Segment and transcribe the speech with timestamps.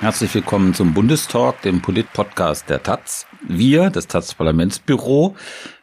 [0.00, 3.26] herzlich willkommen zum Bundestalk, dem Polit-Podcast der Taz.
[3.46, 5.36] Wir, das Taz-Parlamentsbüro,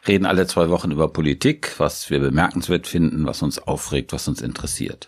[0.08, 4.42] reden alle zwei Wochen über Politik, was wir bemerkenswert finden, was uns aufregt, was uns
[4.42, 5.06] interessiert.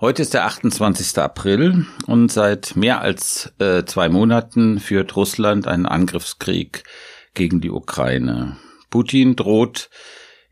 [0.00, 1.18] Heute ist der 28.
[1.18, 6.84] April und seit mehr als äh, zwei Monaten führt Russland einen Angriffskrieg
[7.34, 8.56] gegen die Ukraine.
[8.90, 9.90] Putin droht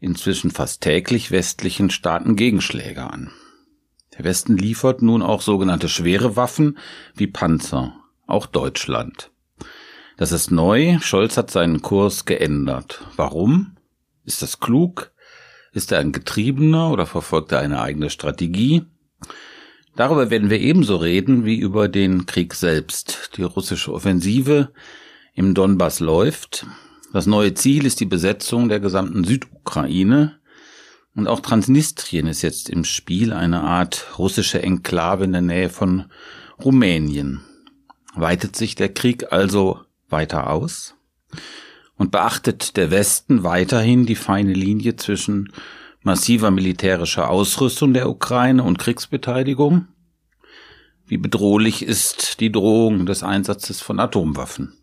[0.01, 3.31] inzwischen fast täglich westlichen Staaten Gegenschläge an.
[4.19, 6.77] Der Westen liefert nun auch sogenannte schwere Waffen
[7.15, 7.95] wie Panzer,
[8.27, 9.31] auch Deutschland.
[10.17, 13.07] Das ist neu, Scholz hat seinen Kurs geändert.
[13.15, 13.77] Warum?
[14.25, 15.13] Ist das klug?
[15.73, 18.85] Ist er ein Getriebener oder verfolgt er eine eigene Strategie?
[19.95, 23.31] Darüber werden wir ebenso reden wie über den Krieg selbst.
[23.37, 24.73] Die russische Offensive
[25.35, 26.67] im Donbass läuft.
[27.13, 30.38] Das neue Ziel ist die Besetzung der gesamten Südukraine.
[31.19, 36.05] Und auch Transnistrien ist jetzt im Spiel, eine Art russische Enklave in der Nähe von
[36.63, 37.41] Rumänien.
[38.15, 40.95] Weitet sich der Krieg also weiter aus?
[41.97, 45.53] Und beachtet der Westen weiterhin die feine Linie zwischen
[46.03, 49.89] massiver militärischer Ausrüstung der Ukraine und Kriegsbeteiligung?
[51.05, 54.75] Wie bedrohlich ist die Drohung des Einsatzes von Atomwaffen?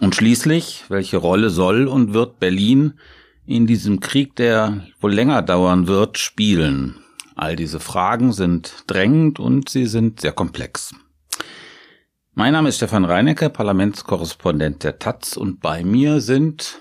[0.00, 2.98] Und schließlich, welche Rolle soll und wird Berlin
[3.46, 6.96] in diesem Krieg, der wohl länger dauern wird, spielen?
[7.36, 10.94] All diese Fragen sind drängend und sie sind sehr komplex.
[12.32, 16.80] Mein Name ist Stefan Reinecke, Parlamentskorrespondent der Taz und bei mir sind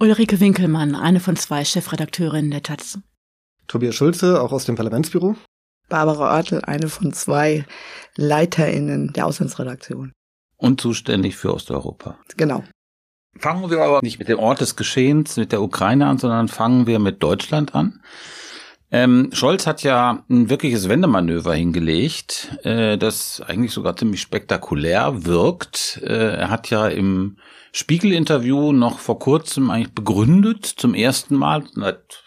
[0.00, 2.98] Ulrike Winkelmann, eine von zwei Chefredakteurinnen der Taz.
[3.66, 5.34] Tobias Schulze, auch aus dem Parlamentsbüro.
[5.88, 7.66] Barbara Oertel, eine von zwei
[8.16, 10.12] LeiterInnen der Auslandsredaktion.
[10.56, 12.18] Und zuständig für Osteuropa.
[12.36, 12.62] Genau.
[13.38, 16.86] Fangen wir aber nicht mit dem Ort des Geschehens, mit der Ukraine an, sondern fangen
[16.86, 18.00] wir mit Deutschland an.
[18.90, 26.00] Ähm, Scholz hat ja ein wirkliches Wendemanöver hingelegt, äh, das eigentlich sogar ziemlich spektakulär wirkt.
[26.02, 27.36] Äh, er hat ja im
[27.72, 32.24] Spiegel-Interview noch vor kurzem eigentlich begründet, zum ersten Mal, seit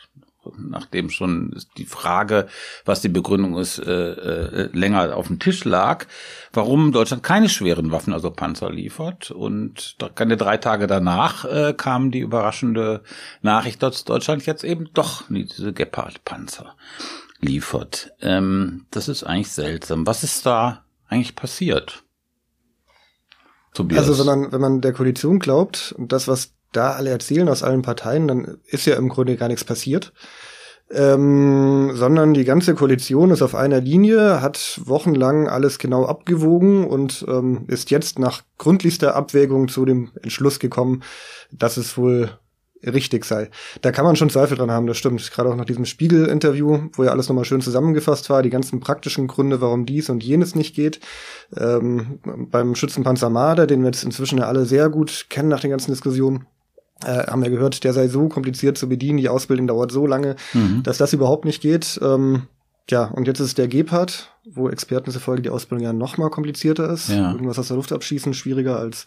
[0.58, 2.48] nachdem schon die Frage,
[2.86, 6.06] was die Begründung ist, äh, äh, länger auf dem Tisch lag,
[6.54, 9.32] warum Deutschland keine schweren Waffen, also Panzer liefert.
[9.32, 13.04] Und keine drei Tage danach äh, kam die überraschende
[13.42, 16.76] Nachricht, dass Deutschland jetzt eben doch diese Gepard-Panzer
[17.40, 18.12] liefert.
[18.22, 20.06] Ähm, das ist eigentlich seltsam.
[20.08, 22.04] Was ist da eigentlich passiert?
[23.74, 24.08] Tobias.
[24.08, 27.64] Also wenn man, wenn man der Koalition glaubt und das, was da alle erzählen aus
[27.64, 30.14] allen Parteien, dann ist ja im Grunde gar nichts passiert.
[30.94, 37.26] Ähm, sondern die ganze Koalition ist auf einer Linie, hat wochenlang alles genau abgewogen und
[37.30, 41.02] ähm, ist jetzt nach gründlichster Abwägung zu dem Entschluss gekommen,
[41.50, 42.32] dass es wohl
[42.84, 43.50] richtig sei.
[43.82, 45.32] Da kann man schon Zweifel dran haben, das stimmt.
[45.32, 49.28] Gerade auch nach diesem Spiegel-Interview, wo ja alles nochmal schön zusammengefasst war, die ganzen praktischen
[49.28, 51.00] Gründe, warum dies und jenes nicht geht.
[51.56, 55.72] Ähm, beim Schützenpanzer Marder, den wir jetzt inzwischen ja alle sehr gut kennen nach den
[55.72, 56.48] ganzen Diskussionen,
[57.06, 60.36] äh, haben wir gehört, der sei so kompliziert zu bedienen, die Ausbildung dauert so lange,
[60.54, 60.84] mhm.
[60.84, 62.00] dass das überhaupt nicht geht.
[62.02, 62.44] Ähm,
[62.90, 66.30] ja, und jetzt ist es der Gepard, wo Experten zufolge die Ausbildung ja noch mal
[66.30, 67.10] komplizierter ist.
[67.10, 67.32] Ja.
[67.32, 69.06] Irgendwas aus der Luft abschießen, schwieriger als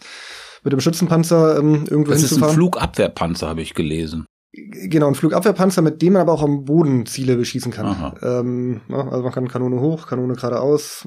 [0.63, 4.25] mit dem Schützenpanzer ähm, irgendwo Das ist ein Flugabwehrpanzer, habe ich gelesen.
[4.51, 8.13] Genau, ein Flugabwehrpanzer, mit dem man aber auch am Boden Ziele beschießen kann.
[8.21, 11.05] Ähm, also man kann Kanone hoch, Kanone geradeaus.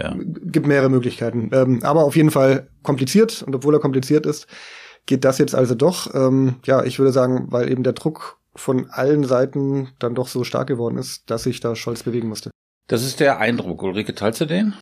[0.00, 0.16] Ja.
[0.16, 1.50] Gibt mehrere Möglichkeiten.
[1.52, 3.42] Ähm, aber auf jeden Fall kompliziert.
[3.46, 4.46] Und obwohl er kompliziert ist,
[5.06, 6.14] geht das jetzt also doch.
[6.14, 10.44] Ähm, ja, ich würde sagen, weil eben der Druck von allen Seiten dann doch so
[10.44, 12.50] stark geworden ist, dass sich da Scholz bewegen musste.
[12.88, 13.82] Das ist der Eindruck.
[13.82, 14.74] Ulrike, teilst du den?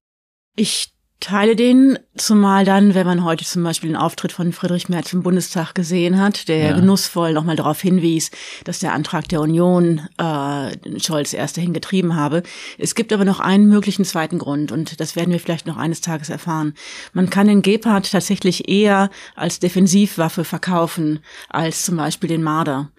[0.56, 5.12] Ich teile den, zumal dann, wenn man heute zum Beispiel den Auftritt von Friedrich Merz
[5.12, 6.72] im Bundestag gesehen hat, der ja.
[6.74, 8.30] genussvoll nochmal darauf hinwies,
[8.64, 12.42] dass der Antrag der Union äh, Scholz erst dahin getrieben habe.
[12.78, 16.02] Es gibt aber noch einen möglichen zweiten Grund und das werden wir vielleicht noch eines
[16.02, 16.74] Tages erfahren.
[17.14, 22.90] Man kann den Gepard tatsächlich eher als Defensivwaffe verkaufen als zum Beispiel den Marder.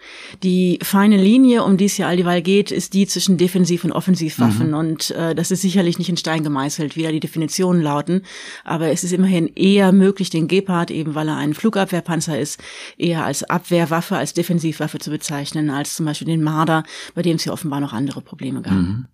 [0.41, 3.91] Die feine Linie, um die es ja all dieweil geht, ist die zwischen Defensiv- und
[3.91, 4.73] Offensivwaffen mhm.
[4.73, 8.25] und äh, das ist sicherlich nicht in Stein gemeißelt, wie da die Definitionen lauten werden.
[8.63, 12.61] Aber es ist immerhin eher möglich, den Gepard, eben weil er ein Flugabwehrpanzer ist,
[12.97, 17.45] eher als Abwehrwaffe, als Defensivwaffe zu bezeichnen, als zum Beispiel den Marder, bei dem es
[17.45, 18.73] ja offenbar noch andere Probleme gab.
[18.73, 19.05] Mhm.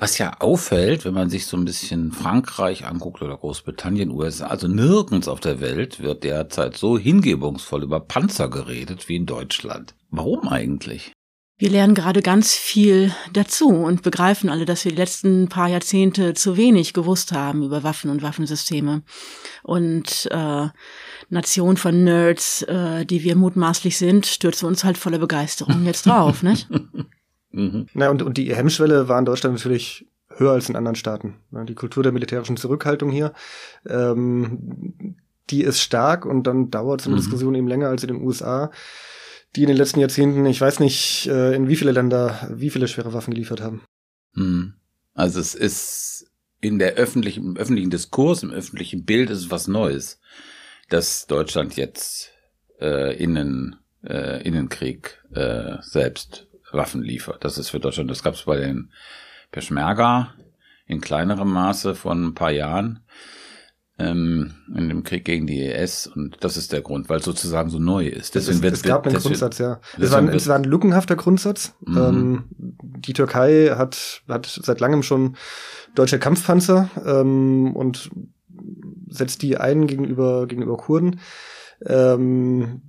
[0.00, 4.66] Was ja auffällt, wenn man sich so ein bisschen Frankreich anguckt oder Großbritannien, USA, also
[4.66, 9.94] nirgends auf der Welt wird derzeit so hingebungsvoll über Panzer geredet wie in Deutschland.
[10.10, 11.12] Warum eigentlich?
[11.62, 16.34] Wir lernen gerade ganz viel dazu und begreifen alle, dass wir die letzten paar Jahrzehnte
[16.34, 19.02] zu wenig gewusst haben über Waffen und Waffensysteme.
[19.62, 20.66] Und äh,
[21.28, 26.42] Nation von Nerds, äh, die wir mutmaßlich sind, stürzen uns halt voller Begeisterung jetzt drauf,
[26.42, 26.68] nicht?
[27.52, 27.86] mhm.
[27.94, 31.36] Na, und, und die Hemmschwelle war in Deutschland natürlich höher als in anderen Staaten.
[31.52, 33.34] Die Kultur der militärischen Zurückhaltung hier,
[33.88, 35.14] ähm,
[35.50, 37.20] die ist stark und dann dauert so eine mhm.
[37.20, 38.72] Diskussion eben länger als in den USA
[39.54, 42.88] die in den letzten Jahrzehnten, ich weiß nicht, äh, in wie viele Länder, wie viele
[42.88, 43.82] schwere Waffen geliefert haben.
[44.34, 44.74] Hm.
[45.14, 50.20] Also es ist in der öffentlichen, im öffentlichen Diskurs, im öffentlichen Bild ist was Neues,
[50.88, 52.32] dass Deutschland jetzt
[52.80, 57.44] äh, Innen, äh, Innenkrieg äh, selbst Waffen liefert.
[57.44, 58.90] Das ist für Deutschland, das gab es bei den
[59.50, 60.34] Peschmerga
[60.86, 63.01] in kleinerem Maße von ein paar Jahren
[63.98, 67.70] ähm, in dem Krieg gegen die IS und das ist der Grund, weil es sozusagen
[67.70, 68.34] so neu ist.
[68.34, 69.80] Deswegen es, wird, es gab einen Grundsatz, ja.
[69.98, 71.74] Es war, ein, es war ein lückenhafter Grundsatz.
[71.86, 71.98] Mhm.
[71.98, 75.36] Ähm, die Türkei hat, hat seit langem schon
[75.94, 78.10] deutsche Kampfpanzer ähm, und
[79.08, 81.20] setzt die ein gegenüber, gegenüber Kurden.
[81.84, 82.82] Ähm,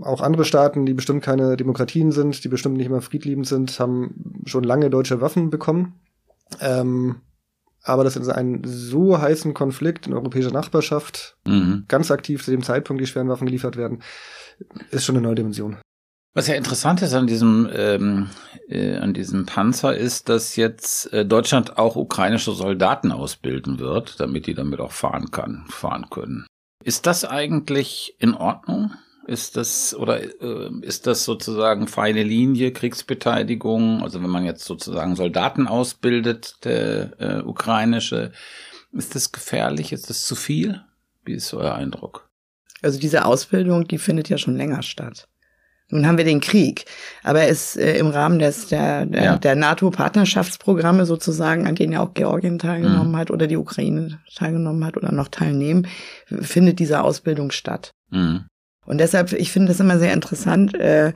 [0.00, 4.42] auch andere Staaten, die bestimmt keine Demokratien sind, die bestimmt nicht immer friedliebend sind, haben
[4.44, 6.00] schon lange deutsche Waffen bekommen.
[6.60, 7.16] Ähm,
[7.82, 11.84] aber dass in einem so heißen Konflikt in europäischer Nachbarschaft mhm.
[11.88, 14.02] ganz aktiv zu dem Zeitpunkt die schweren Waffen geliefert werden,
[14.90, 15.78] ist schon eine neue Dimension.
[16.34, 18.30] Was ja interessant ist an diesem ähm,
[18.68, 24.46] äh, an diesem Panzer ist, dass jetzt äh, Deutschland auch ukrainische Soldaten ausbilden wird, damit
[24.46, 26.46] die damit auch fahren kann, fahren können.
[26.82, 28.92] Ist das eigentlich in Ordnung?
[29.26, 34.02] Ist das oder äh, ist das sozusagen feine Linie, Kriegsbeteiligung?
[34.02, 38.32] Also wenn man jetzt sozusagen Soldaten ausbildet, der äh, ukrainische,
[38.92, 39.92] ist das gefährlich?
[39.92, 40.82] Ist das zu viel?
[41.24, 42.28] Wie ist euer Eindruck?
[42.82, 45.28] Also diese Ausbildung, die findet ja schon länger statt.
[45.88, 46.86] Nun haben wir den Krieg,
[47.22, 49.36] aber es äh, im Rahmen des der, der, ja.
[49.36, 53.16] der NATO-Partnerschaftsprogramme sozusagen, an denen ja auch Georgien teilgenommen mhm.
[53.16, 55.86] hat oder die Ukraine teilgenommen hat oder noch teilnehmen,
[56.24, 57.92] findet diese Ausbildung statt.
[58.08, 58.46] Mhm.
[58.84, 61.12] Und deshalb, ich finde das immer sehr interessant, äh,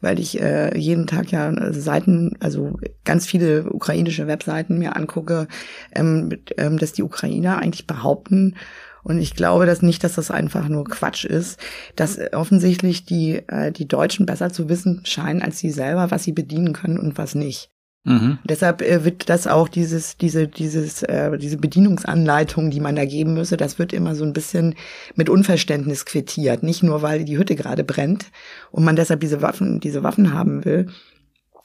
[0.00, 5.46] weil ich äh, jeden Tag ja Seiten, also ganz viele ukrainische Webseiten mir angucke,
[5.94, 8.54] ähm, ähm, dass die Ukrainer eigentlich behaupten,
[9.02, 11.58] und ich glaube das nicht, dass das einfach nur Quatsch ist,
[11.96, 16.32] dass offensichtlich die, äh, die Deutschen besser zu wissen scheinen als sie selber, was sie
[16.32, 17.70] bedienen können und was nicht.
[18.04, 18.38] Mhm.
[18.44, 23.34] Deshalb äh, wird das auch dieses, diese, dieses, äh, diese Bedienungsanleitung, die man da geben
[23.34, 24.74] müsse, das wird immer so ein bisschen
[25.16, 26.62] mit Unverständnis quittiert.
[26.62, 28.26] Nicht nur, weil die Hütte gerade brennt
[28.70, 30.86] und man deshalb diese Waffen, diese Waffen haben will,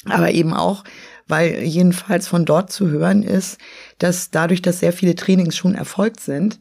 [0.07, 0.83] aber eben auch,
[1.27, 3.57] weil jedenfalls von dort zu hören ist,
[3.97, 6.59] dass dadurch, dass sehr viele Trainings schon erfolgt sind,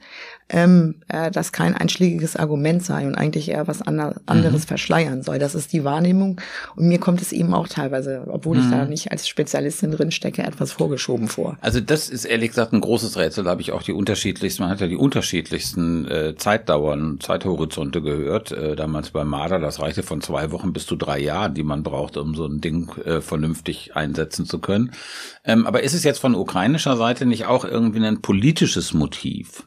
[0.51, 4.69] ähm, äh, das kein einschlägiges Argument sei und eigentlich eher was ander anderes mhm.
[4.69, 5.39] verschleiern soll.
[5.39, 6.41] Das ist die Wahrnehmung.
[6.77, 8.63] Und mir kommt es eben auch teilweise, obwohl mhm.
[8.65, 8.91] ich da mhm.
[8.91, 11.57] nicht als Spezialistin drin stecke, etwas vorgeschoben vor.
[11.61, 13.45] Also das ist ehrlich gesagt ein großes Rätsel.
[13.45, 18.53] Da habe ich auch die unterschiedlichsten, man hat ja die unterschiedlichsten äh, Zeitdauern, Zeithorizonte gehört.
[18.53, 21.83] Äh, damals bei Marder, das reichte von zwei Wochen bis zu drei Jahren, die man
[21.83, 24.93] braucht, um so ein Ding äh, vernünftig einsetzen zu können.
[25.45, 29.65] Ähm, aber ist es jetzt von ukrainischer Seite nicht auch irgendwie ein politisches Motiv?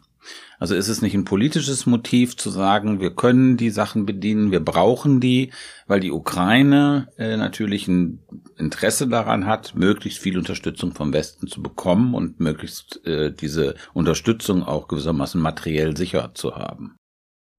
[0.60, 4.60] Also ist es nicht ein politisches Motiv zu sagen, wir können die Sachen bedienen, wir
[4.60, 5.52] brauchen die,
[5.86, 8.20] weil die Ukraine äh, natürlich ein
[8.58, 14.64] Interesse daran hat, möglichst viel Unterstützung vom Westen zu bekommen und möglichst äh, diese Unterstützung
[14.64, 16.96] auch gewissermaßen materiell sicher zu haben.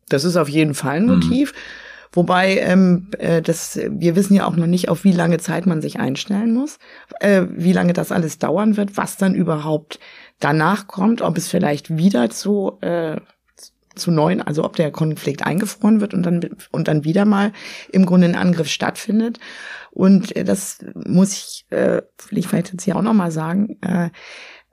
[0.09, 1.53] Das ist auf jeden Fall ein Motiv.
[1.53, 1.57] Mhm.
[2.13, 5.83] Wobei ähm, äh, das, wir wissen ja auch noch nicht, auf wie lange Zeit man
[5.83, 6.79] sich einstellen muss,
[7.21, 10.01] äh, wie lange das alles dauern wird, was dann überhaupt
[10.41, 13.17] danach kommt, ob es vielleicht wieder zu äh,
[13.99, 16.41] zu neuen, also ob der Konflikt eingefroren wird und dann
[16.71, 17.53] und dann wieder mal
[17.91, 19.39] im Grunde ein Angriff stattfindet.
[19.91, 23.77] Und äh, das muss ich, äh, will ich vielleicht jetzt hier auch noch mal sagen.
[23.83, 24.11] Äh,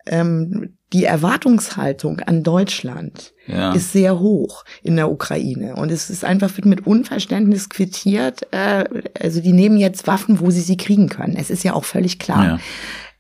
[0.08, 3.74] ähm, die Erwartungshaltung an Deutschland ja.
[3.74, 8.48] ist sehr hoch in der Ukraine und es ist einfach wird mit Unverständnis quittiert.
[8.54, 8.86] Äh,
[9.20, 11.36] also die nehmen jetzt Waffen, wo sie sie kriegen können.
[11.36, 12.46] Es ist ja auch völlig klar.
[12.46, 12.60] Ja.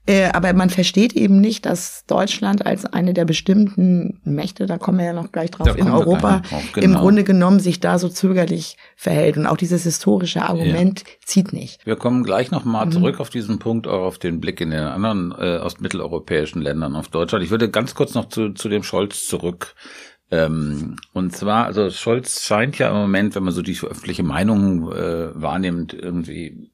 [0.08, 5.00] Äh, aber man versteht eben nicht, dass Deutschland als eine der bestimmten Mächte, da kommen
[5.00, 6.86] wir ja noch gleich drauf, in Europa drauf, genau.
[6.86, 9.38] im Grunde genommen sich da so zögerlich verhält.
[9.38, 11.06] Und auch dieses historische Argument ja.
[11.26, 11.86] zieht nicht.
[11.86, 12.92] Wir kommen gleich nochmal mhm.
[12.92, 17.08] zurück auf diesen Punkt, auch auf den Blick in den anderen äh, ostmitteleuropäischen Ländern auf
[17.08, 17.44] Deutschland.
[17.44, 19.74] Ich würde ganz kurz noch zu, zu dem Scholz zurück.
[20.32, 24.92] Ähm, und zwar, also Scholz scheint ja im Moment, wenn man so die öffentliche Meinung
[24.92, 26.72] äh, wahrnimmt, irgendwie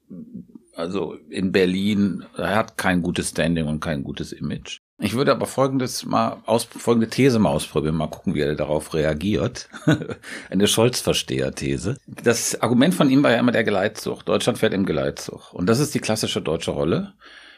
[0.74, 4.78] also in Berlin, er hat kein gutes Standing und kein gutes Image.
[4.98, 8.94] Ich würde aber folgendes mal aus, folgende These mal ausprobieren, mal gucken, wie er darauf
[8.94, 9.68] reagiert.
[10.50, 11.96] Eine Scholz-Versteher-These.
[12.06, 14.24] Das Argument von ihm war ja immer der Geleitzug.
[14.24, 15.52] Deutschland fährt im Geleitzug.
[15.52, 17.14] Und das ist die klassische deutsche Rolle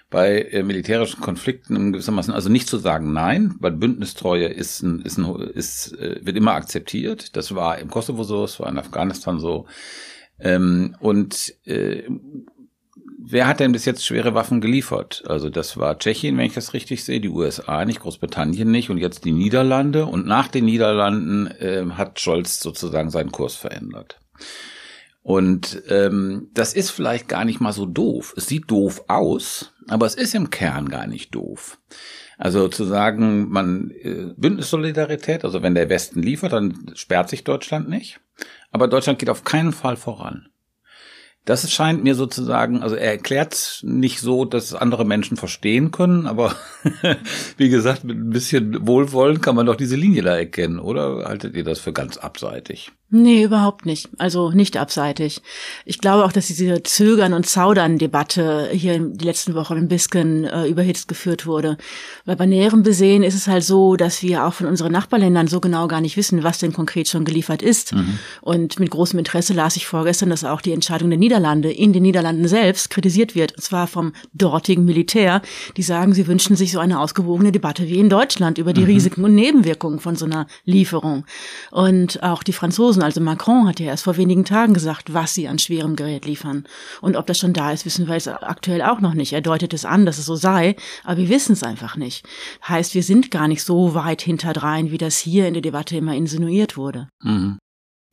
[0.08, 5.02] bei äh, militärischen Konflikten in gewissermaßen, also nicht zu sagen nein, weil Bündnistreue ist, ein,
[5.02, 7.36] ist, ein, ist äh, wird immer akzeptiert.
[7.36, 9.66] Das war im Kosovo so, das war in Afghanistan so.
[10.38, 12.04] Ähm, und äh,
[13.26, 15.24] wer hat denn bis jetzt schwere Waffen geliefert?
[15.26, 18.98] Also das war Tschechien, wenn ich das richtig sehe, die USA nicht, Großbritannien nicht und
[18.98, 20.06] jetzt die Niederlande.
[20.06, 24.20] Und nach den Niederlanden äh, hat Scholz sozusagen seinen Kurs verändert.
[25.22, 28.34] Und ähm, das ist vielleicht gar nicht mal so doof.
[28.36, 31.78] Es sieht doof aus, aber es ist im Kern gar nicht doof.
[32.36, 37.88] Also zu sagen, man äh, Bündnissolidarität, also wenn der Westen liefert, dann sperrt sich Deutschland
[37.88, 38.20] nicht.
[38.70, 40.48] Aber Deutschland geht auf keinen Fall voran.
[41.44, 46.54] Das scheint mir sozusagen, also er erklärt nicht so, dass andere Menschen verstehen können, aber
[47.58, 51.54] wie gesagt, mit ein bisschen Wohlwollen kann man doch diese Linie da erkennen, oder haltet
[51.54, 52.92] ihr das für ganz abseitig?
[53.16, 54.08] Nee, überhaupt nicht.
[54.18, 55.40] Also nicht abseitig.
[55.84, 60.66] Ich glaube auch, dass diese Zögern- und Zaudern-Debatte hier die letzten Wochen ein bisschen äh,
[60.66, 61.76] überhitzt geführt wurde.
[62.24, 65.60] Weil bei näherem Besehen ist es halt so, dass wir auch von unseren Nachbarländern so
[65.60, 67.94] genau gar nicht wissen, was denn konkret schon geliefert ist.
[67.94, 68.18] Mhm.
[68.40, 72.04] Und mit großem Interesse las ich vorgestern, dass auch die Entscheidung der Niederlande in den
[72.04, 73.56] Niederlanden selbst kritisiert wird.
[73.56, 75.42] Und zwar vom dortigen Militär.
[75.76, 78.86] Die sagen, sie wünschen sich so eine ausgewogene Debatte wie in Deutschland über die mhm.
[78.86, 81.24] Risiken und Nebenwirkungen von so einer Lieferung.
[81.72, 85.48] Und auch die Franzosen also Macron hat ja erst vor wenigen Tagen gesagt, was sie
[85.48, 86.64] an schwerem Gerät liefern.
[87.00, 89.32] Und ob das schon da ist, wissen wir jetzt aktuell auch noch nicht.
[89.32, 92.24] Er deutet es an, dass es so sei, aber wir wissen es einfach nicht.
[92.68, 96.14] Heißt, wir sind gar nicht so weit hinterdrein, wie das hier in der Debatte immer
[96.14, 97.08] insinuiert wurde.
[97.22, 97.58] Mhm.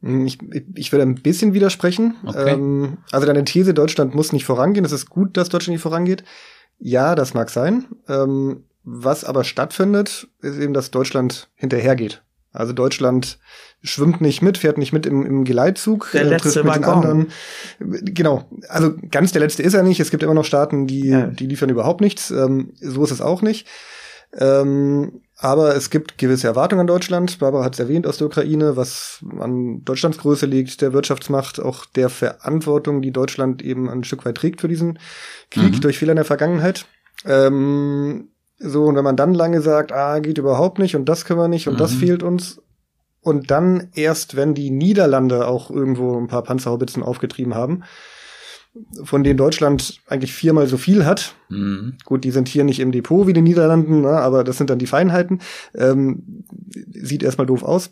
[0.03, 0.39] Ich,
[0.74, 2.15] ich würde ein bisschen widersprechen.
[2.25, 2.53] Okay.
[2.53, 4.84] Ähm, also deine These, Deutschland muss nicht vorangehen.
[4.84, 6.24] Es ist gut, dass Deutschland nicht vorangeht.
[6.79, 7.86] Ja, das mag sein.
[8.08, 12.24] Ähm, was aber stattfindet, ist eben, dass Deutschland hinterhergeht.
[12.51, 13.39] Also Deutschland
[13.81, 17.27] schwimmt nicht mit, fährt nicht mit im, im Geleitzug, der äh, letzte mit den anderen.
[17.79, 20.00] Genau, also ganz der letzte ist er nicht.
[20.00, 21.27] Es gibt immer noch Staaten, die, ja.
[21.27, 22.29] die liefern überhaupt nichts.
[22.31, 23.67] Ähm, so ist es auch nicht.
[24.38, 27.39] Ähm, aber es gibt gewisse Erwartungen an Deutschland.
[27.39, 31.86] Barbara hat es erwähnt aus der Ukraine, was an Deutschlands Größe liegt, der Wirtschaftsmacht, auch
[31.86, 35.00] der Verantwortung, die Deutschland eben ein Stück weit trägt für diesen
[35.50, 35.81] Krieg mhm.
[35.81, 36.86] durch Fehler in der Vergangenheit.
[37.25, 38.29] Ähm,
[38.60, 41.48] so, und wenn man dann lange sagt, ah, geht überhaupt nicht und das können wir
[41.48, 41.79] nicht und mhm.
[41.79, 42.62] das fehlt uns,
[43.21, 47.83] und dann erst, wenn die Niederlande auch irgendwo ein paar Panzerhaubitzen aufgetrieben haben,
[49.04, 51.36] von denen Deutschland eigentlich viermal so viel hat.
[51.50, 51.98] Mhm.
[52.06, 54.80] Gut, die sind hier nicht im Depot wie die Niederlanden, ne, aber das sind dann
[54.80, 55.42] die Feinheiten.
[55.75, 56.46] Ähm,
[56.92, 57.92] sieht erstmal doof aus.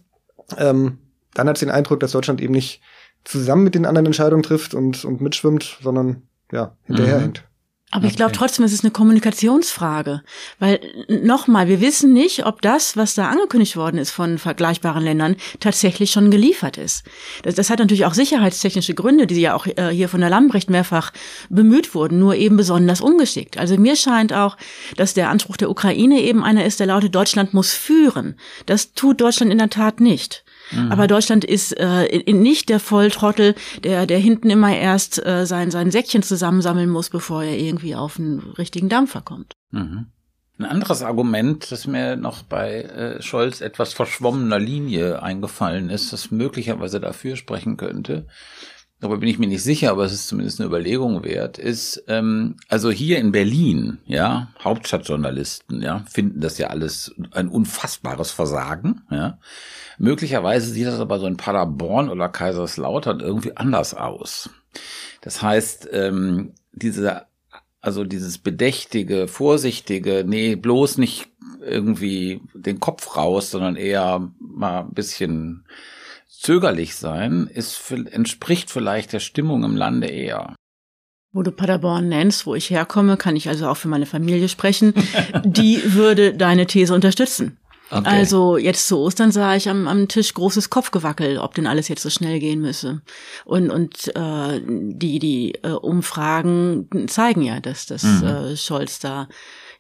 [0.58, 1.00] Ähm,
[1.34, 2.82] dann hat es den Eindruck, dass Deutschland eben nicht
[3.24, 7.44] zusammen mit den anderen Entscheidungen trifft und, und mitschwimmt, sondern ja, hinterherhängt.
[7.44, 7.49] Mhm.
[7.92, 8.12] Aber okay.
[8.12, 10.22] ich glaube trotzdem, es ist eine Kommunikationsfrage.
[10.60, 15.38] Weil nochmal, wir wissen nicht, ob das, was da angekündigt worden ist von vergleichbaren Ländern,
[15.60, 17.04] tatsächlich schon geliefert ist.
[17.42, 20.70] Das, das hat natürlich auch sicherheitstechnische Gründe, die ja auch äh, hier von der Lambrecht
[20.70, 21.12] mehrfach
[21.50, 23.58] bemüht wurden, nur eben besonders ungeschickt.
[23.58, 24.56] Also mir scheint auch,
[24.96, 28.36] dass der Anspruch der Ukraine eben einer ist, der lautet, Deutschland muss führen.
[28.68, 30.44] Das tut Deutschland in der Tat nicht.
[30.72, 30.92] Mhm.
[30.92, 35.92] Aber Deutschland ist äh, nicht der Volltrottel, der, der hinten immer erst äh, sein, sein
[35.92, 39.54] Säckchen zusammensammeln muss, bevor er irgendwie auf einen richtigen Dampfer kommt.
[39.72, 40.08] Mhm.
[40.60, 46.32] Ein anderes Argument, das mir noch bei äh, Scholz etwas verschwommener Linie eingefallen ist, das
[46.32, 48.28] möglicherweise dafür sprechen könnte,
[49.00, 52.58] darüber bin ich mir nicht sicher, aber es ist zumindest eine Überlegung wert, ist, ähm,
[52.68, 59.40] also hier in Berlin, ja, Hauptstadtjournalisten, ja, finden das ja alles ein unfassbares Versagen, ja.
[59.98, 64.50] Möglicherweise sieht das aber so in Paderborn oder Kaiserslautern irgendwie anders aus.
[65.22, 67.24] Das heißt, ähm, diese,
[67.82, 71.28] also dieses bedächtige, vorsichtige, nee, bloß nicht
[71.62, 75.66] irgendwie den Kopf raus, sondern eher mal ein bisschen
[76.40, 80.56] zögerlich sein, ist, entspricht vielleicht der Stimmung im Lande eher.
[81.32, 84.94] Wo du Paderborn nennst, wo ich herkomme, kann ich also auch für meine Familie sprechen.
[85.44, 87.58] Die würde deine These unterstützen.
[87.92, 88.08] Okay.
[88.08, 92.04] Also jetzt zu Ostern sah ich am, am Tisch großes Kopfgewackel, ob denn alles jetzt
[92.04, 93.02] so schnell gehen müsse.
[93.46, 98.24] Und, und äh, die, die äh, Umfragen zeigen ja, dass das mhm.
[98.24, 99.28] äh, Scholz da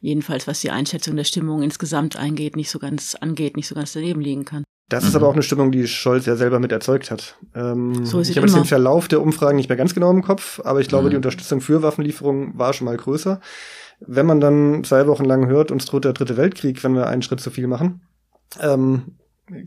[0.01, 3.93] jedenfalls, was die Einschätzung der Stimmung insgesamt eingeht, nicht so ganz angeht, nicht so ganz
[3.93, 4.63] daneben liegen kann.
[4.89, 5.09] Das mhm.
[5.09, 7.37] ist aber auch eine Stimmung, die Scholz ja selber mit erzeugt hat.
[7.55, 10.23] Ähm, so ist ich habe jetzt den Verlauf der Umfragen nicht mehr ganz genau im
[10.23, 11.09] Kopf, aber ich glaube, mhm.
[11.11, 13.39] die Unterstützung für Waffenlieferungen war schon mal größer.
[14.01, 17.21] Wenn man dann zwei Wochen lang hört, uns droht der dritte Weltkrieg, wenn wir einen
[17.21, 18.01] Schritt zu viel machen,
[18.59, 19.17] ähm,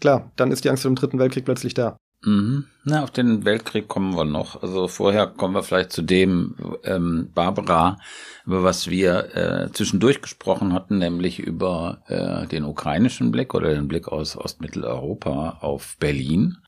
[0.01, 1.97] klar, dann ist die Angst vor dem dritten Weltkrieg plötzlich da.
[2.25, 2.67] Mhm.
[2.85, 4.63] Na, auf den Weltkrieg kommen wir noch.
[4.63, 7.99] Also vorher kommen wir vielleicht zu dem, ähm, Barbara,
[8.47, 13.89] über was wir äh, zwischendurch gesprochen hatten, nämlich über äh, den ukrainischen Blick oder den
[13.89, 16.59] Blick aus Ostmitteleuropa auf Berlin.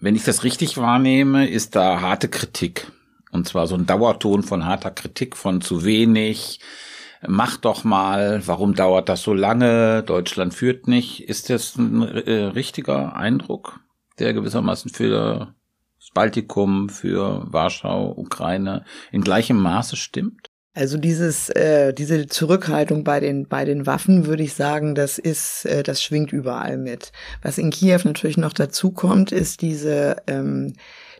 [0.00, 2.90] Wenn ich das richtig wahrnehme, ist da harte Kritik.
[3.32, 6.60] Und zwar so ein Dauerton von harter Kritik, von zu wenig,
[7.26, 11.28] mach doch mal, warum dauert das so lange, Deutschland führt nicht.
[11.28, 13.80] Ist das ein äh, richtiger Eindruck?
[14.18, 15.54] Der gewissermaßen für
[15.98, 20.50] das Baltikum, für Warschau, Ukraine in gleichem Maße stimmt?
[20.74, 25.64] Also dieses, äh, diese Zurückhaltung bei den bei den Waffen würde ich sagen, das ist,
[25.64, 27.10] äh, das schwingt überall mit.
[27.42, 30.74] Was in Kiew natürlich noch dazu kommt, ist diese ähm,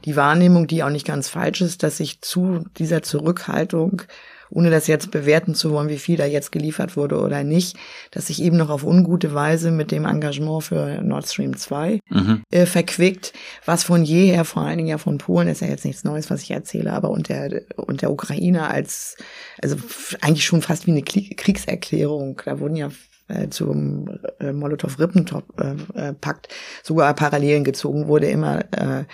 [0.05, 4.03] die Wahrnehmung, die auch nicht ganz falsch ist, dass sich zu dieser Zurückhaltung
[4.51, 7.77] ohne das jetzt bewerten zu wollen, wie viel da jetzt geliefert wurde oder nicht,
[8.11, 12.43] dass sich eben noch auf ungute Weise mit dem Engagement für Nord Stream 2 mhm.
[12.51, 13.33] äh, verquickt,
[13.65, 16.43] was von jeher, vor allen Dingen ja von Polen, ist ja jetzt nichts Neues, was
[16.43, 19.17] ich erzähle, aber und der, und der Ukraine als,
[19.63, 19.77] also
[20.21, 22.41] eigentlich schon fast wie eine Kriegserklärung.
[22.45, 22.91] Da wurden ja
[23.29, 24.09] äh, zum
[24.41, 26.51] äh, Molotow-Ribbentrop-Pakt äh,
[26.83, 29.05] sogar Parallelen gezogen, wurde immer äh,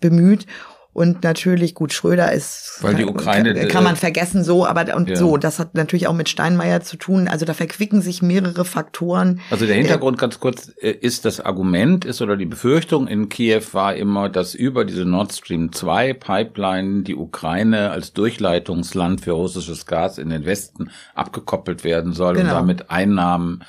[0.00, 0.46] bemüht.
[0.94, 5.10] Und natürlich, gut, Schröder ist, Weil die Ukraine, kann, kann man vergessen so, aber und
[5.10, 5.16] ja.
[5.16, 7.26] so, das hat natürlich auch mit Steinmeier zu tun.
[7.26, 9.40] Also da verquicken sich mehrere Faktoren.
[9.50, 13.62] Also der Hintergrund ganz kurz äh, ist das Argument ist oder die Befürchtung in Kiew
[13.72, 19.86] war immer, dass über diese Nord Stream 2 Pipeline die Ukraine als Durchleitungsland für russisches
[19.86, 22.50] Gas in den Westen abgekoppelt werden soll genau.
[22.50, 23.64] und damit Einnahmen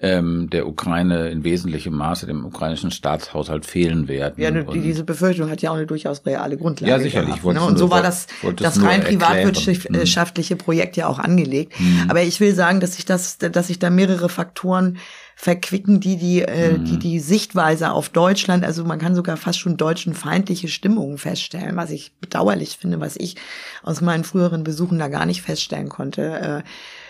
[0.00, 4.34] ähm, der Ukraine in wesentlichem Maße dem ukrainischen Staatshaushalt fehlen werden.
[4.40, 6.90] Ja, die, diese Befürchtung hat ja auch eine durchaus reale Grundlage.
[6.90, 7.42] Ja, sicherlich.
[7.42, 7.60] Gehabt, ne?
[7.60, 10.58] Und so war das, das rein privatwirtschaftliche mhm.
[10.58, 11.78] Projekt ja auch angelegt.
[11.80, 12.04] Mhm.
[12.08, 14.98] Aber ich will sagen, dass sich das, dass sich da mehrere Faktoren
[15.34, 16.84] verquicken, die die, äh, mhm.
[16.84, 21.90] die die Sichtweise auf Deutschland, also man kann sogar fast schon deutschenfeindliche Stimmungen feststellen, was
[21.90, 23.34] ich bedauerlich finde, was ich
[23.82, 26.64] aus meinen früheren Besuchen da gar nicht feststellen konnte.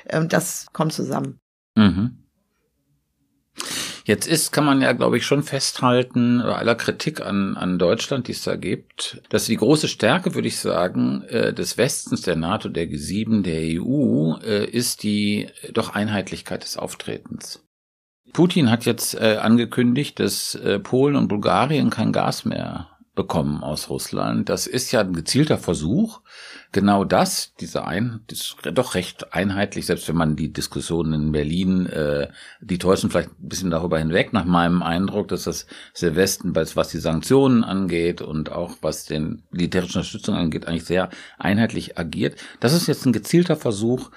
[0.08, 1.38] Äh, äh, das kommt zusammen.
[1.74, 2.27] Mhm.
[4.04, 8.26] Jetzt ist, kann man ja, glaube ich, schon festhalten, bei aller Kritik an, an Deutschland,
[8.26, 12.36] die es da gibt, dass die große Stärke, würde ich sagen, äh, des Westens, der
[12.36, 17.62] NATO, der G7, der EU, äh, ist die doch Einheitlichkeit des Auftretens.
[18.32, 24.48] Putin hat jetzt äh, angekündigt, dass Polen und Bulgarien kein Gas mehr bekommen aus Russland.
[24.48, 26.20] Das ist ja ein gezielter Versuch,
[26.72, 31.32] genau das, diese ein, das ist doch recht einheitlich, selbst wenn man die Diskussionen in
[31.32, 32.28] Berlin, äh,
[32.60, 35.66] die täuschen vielleicht ein bisschen darüber hinweg, nach meinem Eindruck, dass das
[36.00, 41.10] der Westen, was die Sanktionen angeht und auch was den militärischen Unterstützung angeht, eigentlich sehr
[41.38, 42.38] einheitlich agiert.
[42.60, 44.10] Das ist jetzt ein gezielter Versuch,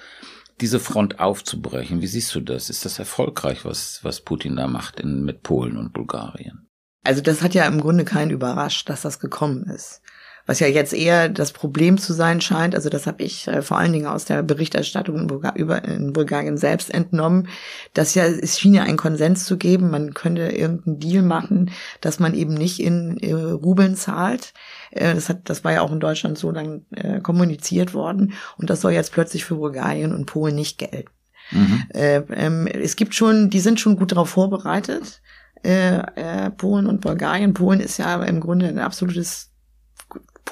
[0.60, 2.02] diese Front aufzubrechen.
[2.02, 2.70] Wie siehst du das?
[2.70, 6.68] Ist das erfolgreich, was, was Putin da macht in, mit Polen und Bulgarien?
[7.04, 10.01] Also das hat ja im Grunde keinen überrascht, dass das gekommen ist
[10.46, 12.74] was ja jetzt eher das Problem zu sein scheint.
[12.74, 16.12] Also das habe ich äh, vor allen Dingen aus der Berichterstattung in, Bulgar über, in
[16.12, 17.48] Bulgarien selbst entnommen,
[17.94, 22.18] dass ja es schien ja einen Konsens zu geben, man könnte irgendeinen Deal machen, dass
[22.18, 24.52] man eben nicht in äh, Rubeln zahlt.
[24.90, 28.70] Äh, das hat, das war ja auch in Deutschland so dann äh, kommuniziert worden und
[28.70, 31.10] das soll jetzt plötzlich für Bulgarien und Polen nicht gelten.
[31.52, 31.82] Mhm.
[31.90, 35.20] Äh, ähm, es gibt schon, die sind schon gut darauf vorbereitet.
[35.64, 37.54] Äh, äh, Polen und Bulgarien.
[37.54, 39.51] Polen ist ja im Grunde ein absolutes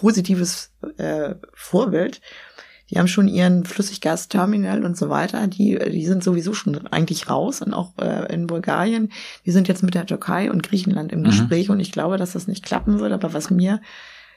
[0.00, 2.22] positives äh, Vorbild.
[2.88, 5.46] Die haben schon ihren Flüssiggasterminal und so weiter.
[5.46, 9.12] Die, die sind sowieso schon eigentlich raus und auch äh, in Bulgarien.
[9.44, 11.24] Die sind jetzt mit der Türkei und Griechenland im mhm.
[11.24, 13.12] Gespräch und ich glaube, dass das nicht klappen wird.
[13.12, 13.80] Aber was mir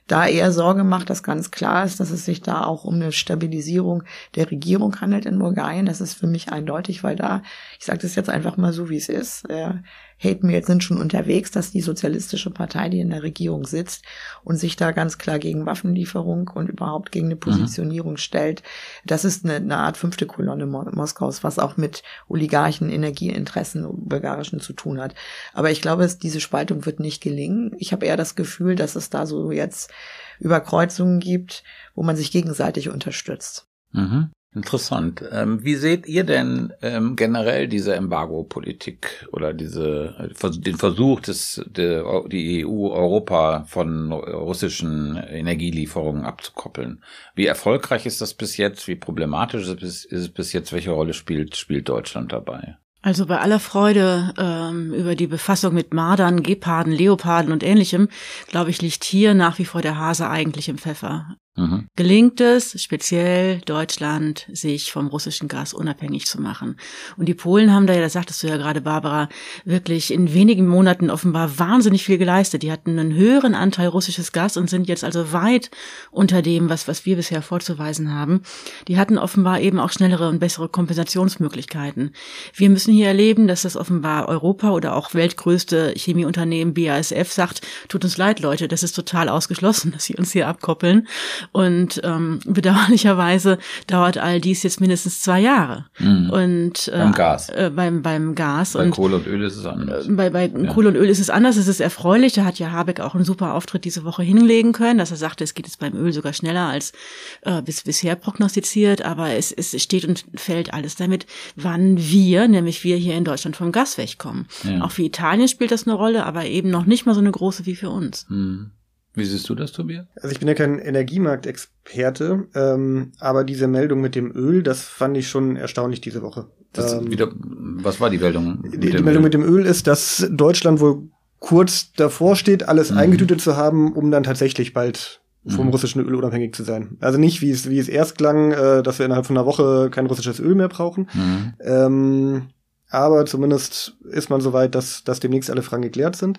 [0.08, 3.14] da eher Sorge macht, dass ganz klar ist, dass es sich da auch um eine
[3.14, 4.04] Stabilisierung
[4.36, 5.86] der Regierung handelt in Bulgarien.
[5.86, 7.42] Das ist für mich eindeutig, weil da,
[7.80, 9.76] ich sage das jetzt einfach mal so, wie es ist, äh,
[10.24, 14.06] Hate Mails sind schon unterwegs, dass die sozialistische Partei, die in der Regierung sitzt
[14.44, 17.40] und sich da ganz klar gegen Waffenlieferung und überhaupt gegen eine mhm.
[17.42, 18.18] Positionierung mhm.
[18.18, 18.64] stellt.
[19.06, 24.74] Das ist eine, eine, Art fünfte Kolonne Moskaus, was auch mit Oligarchen, Energieinteressen bulgarischen zu
[24.74, 25.14] tun hat.
[25.54, 27.76] Aber ich glaube, diese Spaltung wird nicht gelingen.
[27.78, 29.92] Ich habe eher das Gefühl, dass es da so jetzt
[30.40, 31.64] Überkreuzungen gibt,
[31.96, 33.68] wo man sich gegenseitig unterstützt.
[33.92, 34.32] Mhm.
[34.56, 35.24] Interessant.
[35.32, 42.04] Ähm, wie seht ihr denn ähm, generell diese Embargo-Politik oder diese den Versuch, des, de,
[42.28, 47.04] die EU Europa von russischen Energielieferungen abzukoppeln?
[47.34, 48.88] Wie erfolgreich ist das bis jetzt?
[48.88, 50.72] Wie problematisch ist es, ist es bis jetzt?
[50.72, 52.78] Welche Rolle spielt spielt Deutschland dabei?
[53.02, 58.08] Also bei aller Freude ähm, über die Befassung mit Mardern, Geparden, Leoparden und ähnlichem,
[58.48, 61.36] glaube ich, liegt hier nach wie vor der Hase eigentlich im Pfeffer.
[61.56, 61.88] Mhm.
[61.96, 66.78] Gelingt es, speziell Deutschland, sich vom russischen Gas unabhängig zu machen?
[67.16, 69.30] Und die Polen haben da ja, das sagtest du ja gerade, Barbara,
[69.64, 72.64] wirklich in wenigen Monaten offenbar wahnsinnig viel geleistet.
[72.64, 75.70] Die hatten einen höheren Anteil russisches Gas und sind jetzt also weit
[76.10, 78.42] unter dem, was, was wir bisher vorzuweisen haben.
[78.88, 82.16] Die hatten offenbar eben auch schnellere und bessere Kompensationsmöglichkeiten.
[82.56, 88.04] Wir müssen hier erleben, dass das offenbar Europa oder auch weltgrößte Chemieunternehmen BASF sagt, tut
[88.04, 91.08] uns leid, Leute, das ist total ausgeschlossen, dass sie uns hier abkoppeln.
[91.52, 95.86] Und ähm, bedauerlicherweise dauert all dies jetzt mindestens zwei Jahre.
[96.00, 96.30] Mhm.
[96.30, 97.50] Und äh, beim Gas.
[97.50, 98.74] Äh, beim, beim Gas.
[98.74, 100.08] Bei und, Kohle und Öl ist es anders.
[100.08, 100.74] Äh, bei bei ja.
[100.74, 101.58] Kohle und Öl ist es anders.
[101.58, 102.34] Es ist erfreulich.
[102.34, 105.44] Da hat ja Habeck auch einen super Auftritt diese Woche hinlegen können, dass er sagte,
[105.44, 106.94] es geht jetzt beim Öl sogar schneller als
[107.42, 109.04] äh, bis bisher prognostiziert.
[109.04, 111.26] Aber es, es steht und fällt alles damit,
[111.56, 114.48] wann wir, nämlich wir hier in Deutschland vom Gas wegkommen.
[114.64, 114.82] Ja.
[114.82, 117.66] Auch für Italien spielt das eine Rolle, aber eben noch nicht mal so eine große
[117.66, 118.26] wie für uns.
[118.30, 118.72] Mhm.
[119.16, 120.08] Wie siehst du das, Tobias?
[120.16, 125.18] Also ich bin ja kein Energiemarktexperte, ähm, aber diese Meldung mit dem Öl, das fand
[125.18, 126.48] ich schon erstaunlich diese Woche.
[126.76, 128.64] Ähm, wieder, was war die Meldung?
[128.64, 129.22] Die, die Meldung Öl?
[129.22, 132.98] mit dem Öl ist, dass Deutschland wohl kurz davor steht, alles mhm.
[132.98, 135.72] eingetütet zu haben, um dann tatsächlich bald vom mhm.
[135.72, 136.98] russischen Öl unabhängig zu sein.
[137.02, 139.90] Also nicht, wie es, wie es erst klang, äh, dass wir innerhalb von einer Woche
[139.92, 141.10] kein russisches Öl mehr brauchen.
[141.14, 141.54] Mhm.
[141.60, 142.42] Ähm,
[142.90, 146.38] aber zumindest ist man so weit, dass, dass demnächst alle Fragen geklärt sind.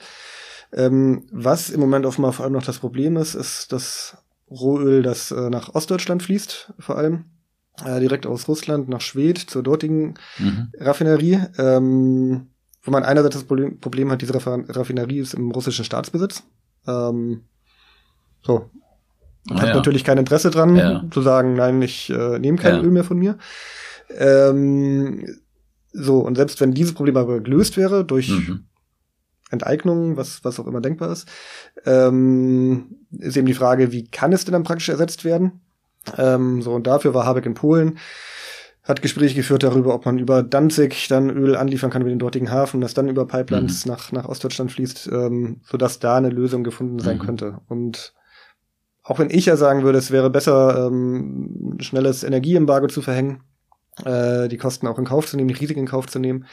[0.74, 4.18] Ähm, was im Moment offenbar vor allem noch das Problem ist, ist das
[4.50, 7.26] Rohöl, das äh, nach Ostdeutschland fließt, vor allem.
[7.84, 10.68] Äh, direkt aus Russland nach Schwedt zur dortigen mhm.
[10.78, 11.40] Raffinerie.
[11.58, 12.48] Ähm,
[12.84, 16.42] wo man einerseits das Problem, Problem hat, diese Raffinerie ist im russischen Staatsbesitz.
[16.86, 17.44] Ähm,
[18.42, 18.70] so.
[19.48, 19.74] Man hat ja.
[19.74, 21.04] natürlich kein Interesse dran, ja.
[21.10, 22.82] zu sagen, nein, ich äh, nehme kein ja.
[22.82, 23.38] Öl mehr von mir.
[24.10, 25.26] Ähm,
[25.92, 28.66] so, und selbst wenn dieses Problem aber gelöst wäre durch mhm.
[29.54, 31.28] Enteignung, was, was auch immer denkbar ist,
[31.86, 35.62] ähm, ist eben die Frage, wie kann es denn dann praktisch ersetzt werden?
[36.18, 37.98] Ähm, so, und dafür war Habeck in Polen,
[38.82, 42.50] hat Gespräche geführt darüber, ob man über Danzig dann Öl anliefern kann über den dortigen
[42.50, 43.92] Hafen, das dann über Pipelines mhm.
[43.92, 47.22] nach, nach Ostdeutschland fließt, ähm, sodass da eine Lösung gefunden sein mhm.
[47.22, 47.60] könnte.
[47.68, 48.12] Und
[49.02, 53.42] auch wenn ich ja sagen würde, es wäre besser, ähm, schnelles Energieembargo zu verhängen,
[54.04, 56.46] äh, die Kosten auch in Kauf zu nehmen, die Risiken in Kauf zu nehmen.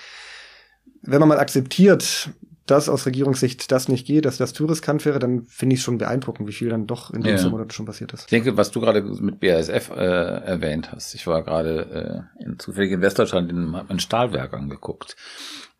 [1.01, 2.29] Wenn man mal akzeptiert,
[2.71, 5.83] dass aus Regierungssicht das nicht geht, dass das zu riskant wäre, dann finde ich es
[5.83, 7.49] schon beeindruckend, wie viel dann doch in den ja.
[7.49, 8.21] Monaten schon passiert ist.
[8.21, 12.57] Ich denke, was du gerade mit BASF äh, erwähnt hast, ich war gerade äh, in,
[12.59, 15.17] zufällig in Westdeutschland in ein Stahlwerk angeguckt.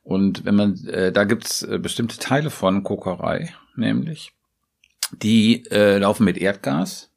[0.04, 4.34] Und wenn man, äh, da gibt's äh, bestimmte Teile von Kokerei, nämlich,
[5.14, 7.10] die äh, laufen mit Erdgas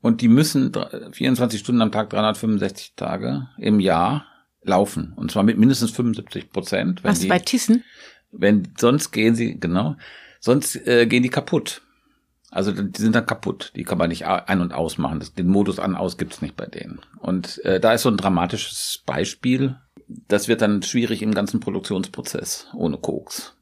[0.00, 0.72] und die müssen
[1.12, 4.26] 24 Stunden am Tag, 365 Tage im Jahr
[4.62, 5.12] laufen.
[5.14, 7.04] Und zwar mit mindestens 75 Prozent.
[7.04, 7.84] Was die, bei Thyssen?
[8.30, 9.96] Wenn, sonst gehen sie, genau,
[10.40, 11.82] sonst äh, gehen die kaputt.
[12.50, 13.72] Also die sind dann kaputt.
[13.76, 15.22] Die kann man nicht ein- und ausmachen.
[15.36, 17.00] Den Modus an aus gibt's nicht bei denen.
[17.18, 19.76] Und äh, da ist so ein dramatisches Beispiel.
[20.06, 23.54] Das wird dann schwierig im ganzen Produktionsprozess ohne Koks.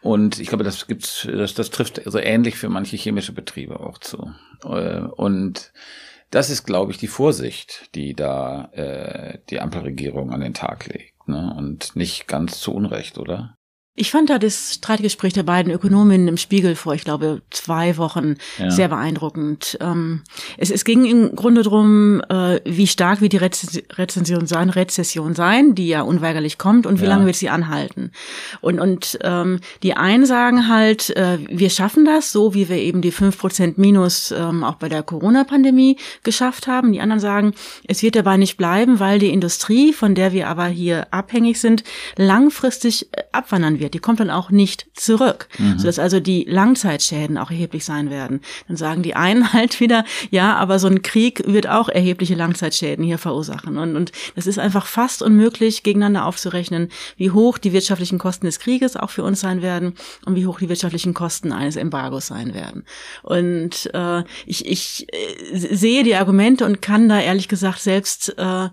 [0.00, 3.98] Und ich glaube, das gibt's, das, das trifft so ähnlich für manche chemische Betriebe auch
[3.98, 4.32] zu.
[4.64, 5.72] Äh, und
[6.30, 11.28] das ist, glaube ich, die Vorsicht, die da äh, die Ampelregierung an den Tag legt.
[11.28, 11.52] Ne?
[11.56, 13.55] Und nicht ganz zu Unrecht, oder?
[13.98, 18.34] Ich fand da das Streitgespräch der beiden Ökonominnen im Spiegel vor, ich glaube, zwei Wochen
[18.58, 18.70] ja.
[18.70, 19.78] sehr beeindruckend.
[19.80, 20.20] Ähm,
[20.58, 25.74] es, es ging im Grunde drum, äh, wie stark wird die Rezension sein, Rezession sein,
[25.74, 27.08] die ja unweigerlich kommt, und wie ja.
[27.08, 28.10] lange wird sie anhalten.
[28.60, 33.00] Und, und ähm, die einen sagen halt, äh, wir schaffen das, so wie wir eben
[33.00, 36.92] die fünf Prozent Minus ähm, auch bei der Corona-Pandemie geschafft haben.
[36.92, 37.54] Die anderen sagen,
[37.88, 41.82] es wird dabei nicht bleiben, weil die Industrie, von der wir aber hier abhängig sind,
[42.18, 45.78] langfristig äh, abwandern wird wird, die kommt dann auch nicht zurück, mhm.
[45.78, 48.40] sodass also die Langzeitschäden auch erheblich sein werden.
[48.68, 53.04] Dann sagen die einen halt wieder, ja, aber so ein Krieg wird auch erhebliche Langzeitschäden
[53.04, 53.78] hier verursachen.
[53.78, 58.58] Und, und das ist einfach fast unmöglich, gegeneinander aufzurechnen, wie hoch die wirtschaftlichen Kosten des
[58.58, 59.94] Krieges auch für uns sein werden
[60.24, 62.84] und wie hoch die wirtschaftlichen Kosten eines Embargos sein werden.
[63.22, 68.68] Und äh, ich, ich äh, sehe die Argumente und kann da ehrlich gesagt selbst äh,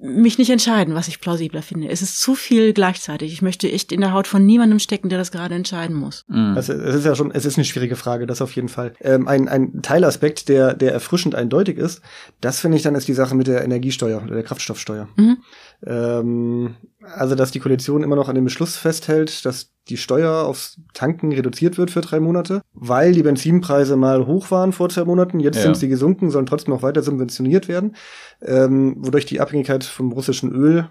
[0.00, 1.88] mich nicht entscheiden, was ich plausibler finde.
[1.88, 3.32] Es ist zu viel gleichzeitig.
[3.32, 6.24] Ich möchte echt in der Haut von niemandem stecken, der das gerade entscheiden muss.
[6.28, 6.54] Mhm.
[6.54, 8.94] Also es ist ja schon, es ist eine schwierige Frage, das auf jeden Fall.
[9.00, 12.00] Ähm, ein, ein Teilaspekt, der, der erfrischend eindeutig ist,
[12.40, 15.08] das finde ich dann ist die Sache mit der Energiesteuer oder der Kraftstoffsteuer.
[15.16, 15.38] Mhm.
[15.86, 20.80] Ähm, also, dass die Koalition immer noch an dem Beschluss festhält, dass die Steuer aufs
[20.92, 25.40] Tanken reduziert wird für drei Monate, weil die Benzinpreise mal hoch waren vor zwei Monaten.
[25.40, 25.62] Jetzt ja.
[25.62, 27.96] sind sie gesunken, sollen trotzdem noch weiter subventioniert werden,
[28.42, 30.88] ähm, wodurch die Abhängigkeit vom russischen Öl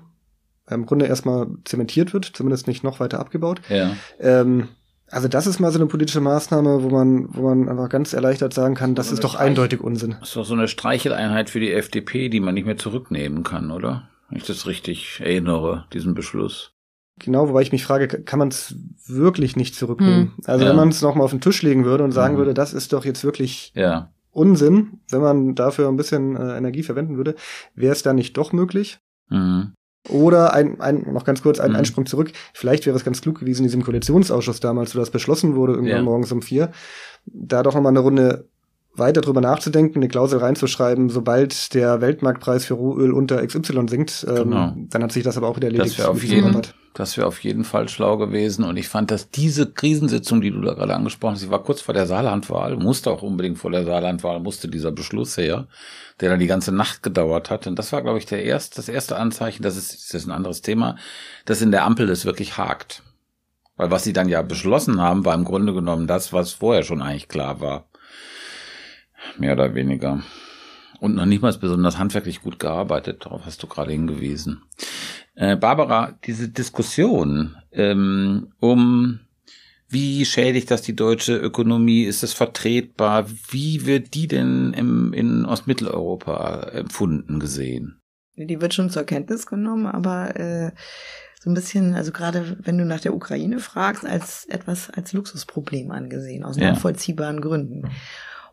[0.69, 3.61] im Grunde erstmal zementiert wird, zumindest nicht noch weiter abgebaut.
[3.69, 3.91] Ja.
[4.19, 4.69] Ähm,
[5.09, 8.53] Also das ist mal so eine politische Maßnahme, wo man, wo man einfach ganz erleichtert
[8.53, 10.17] sagen kann, das, das ist doch Streich eindeutig Unsinn.
[10.19, 13.71] Das ist doch so eine Streicheleinheit für die FDP, die man nicht mehr zurücknehmen kann,
[13.71, 14.09] oder?
[14.29, 16.73] Wenn ich das richtig erinnere, diesen Beschluss.
[17.19, 18.75] Genau, wobei ich mich frage, kann man es
[19.07, 20.33] wirklich nicht zurücknehmen?
[20.35, 20.43] Hm.
[20.45, 20.69] Also ja.
[20.69, 22.37] wenn man es nochmal auf den Tisch legen würde und sagen hm.
[22.39, 24.11] würde, das ist doch jetzt wirklich ja.
[24.31, 27.35] Unsinn, wenn man dafür ein bisschen äh, Energie verwenden würde,
[27.73, 28.99] wäre es da nicht doch möglich?
[29.29, 29.73] Mhm.
[30.09, 31.77] Oder ein, ein, noch ganz kurz ein mhm.
[31.77, 32.31] Einsprung zurück.
[32.53, 35.97] Vielleicht wäre es ganz klug gewesen, in diesem Koalitionsausschuss damals, wo das beschlossen wurde, irgendwann
[35.97, 36.03] ja.
[36.03, 36.71] morgens um vier,
[37.25, 38.47] da doch nochmal eine Runde
[38.97, 44.35] weiter drüber nachzudenken, eine Klausel reinzuschreiben, sobald der Weltmarktpreis für Rohöl unter XY sinkt, ähm,
[44.35, 44.73] genau.
[44.75, 45.91] dann hat sich das aber auch wieder erledigt.
[45.91, 46.61] Das wäre auf, jeden,
[46.93, 48.63] das wär auf jeden Fall schlau gewesen.
[48.63, 51.81] Und ich fand, dass diese Krisensitzung, die du da gerade angesprochen hast, sie war kurz
[51.81, 55.67] vor der Saarlandwahl, musste auch unbedingt vor der Saarlandwahl, musste dieser Beschluss her,
[56.19, 57.67] der dann die ganze Nacht gedauert hat.
[57.67, 60.31] Und das war, glaube ich, der erste, das erste Anzeichen, das ist, das ist ein
[60.31, 60.97] anderes Thema,
[61.45, 63.03] dass in der Ampel es wirklich hakt.
[63.75, 67.03] Weil was sie dann ja beschlossen haben, war im Grunde genommen das, was vorher schon
[67.03, 67.86] eigentlich klar war.
[69.37, 70.21] Mehr oder weniger.
[70.99, 73.25] Und noch nicht mal besonders handwerklich gut gearbeitet.
[73.25, 74.63] Darauf hast du gerade hingewiesen.
[75.35, 79.19] Äh, Barbara, diese Diskussion ähm, um
[79.89, 82.03] wie schädigt das die deutsche Ökonomie?
[82.03, 83.25] Ist es vertretbar?
[83.49, 88.01] Wie wird die denn im, in Ostmitteleuropa empfunden, gesehen?
[88.35, 90.71] Die wird schon zur Kenntnis genommen, aber äh,
[91.39, 95.91] so ein bisschen, also gerade wenn du nach der Ukraine fragst, als etwas als Luxusproblem
[95.91, 96.71] angesehen, aus ja.
[96.71, 97.89] nachvollziehbaren Gründen.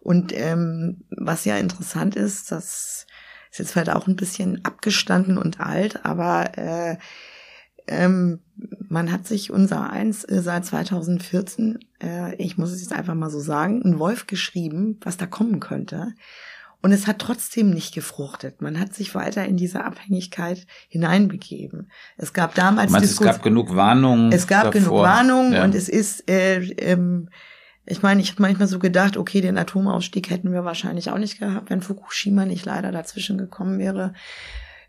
[0.04, 3.06] Und ähm, was ja interessant ist, das
[3.50, 6.98] ist jetzt vielleicht auch ein bisschen abgestanden und alt, aber äh,
[7.86, 8.40] ähm,
[8.88, 13.30] man hat sich unser eins äh, seit 2014, äh, ich muss es jetzt einfach mal
[13.30, 16.14] so sagen, ein Wolf geschrieben, was da kommen könnte.
[16.82, 18.60] Und es hat trotzdem nicht gefruchtet.
[18.60, 21.90] Man hat sich weiter in diese Abhängigkeit hineinbegeben.
[22.18, 22.92] Es gab damals.
[22.92, 24.30] Meinst, es gab genug Warnungen.
[24.32, 24.72] Es gab davor.
[24.72, 25.64] genug Warnungen ja.
[25.64, 27.30] und es ist äh, ähm,
[27.86, 31.38] ich meine, ich habe manchmal so gedacht, okay, den Atomausstieg hätten wir wahrscheinlich auch nicht
[31.38, 34.14] gehabt, wenn Fukushima nicht leider dazwischen gekommen wäre.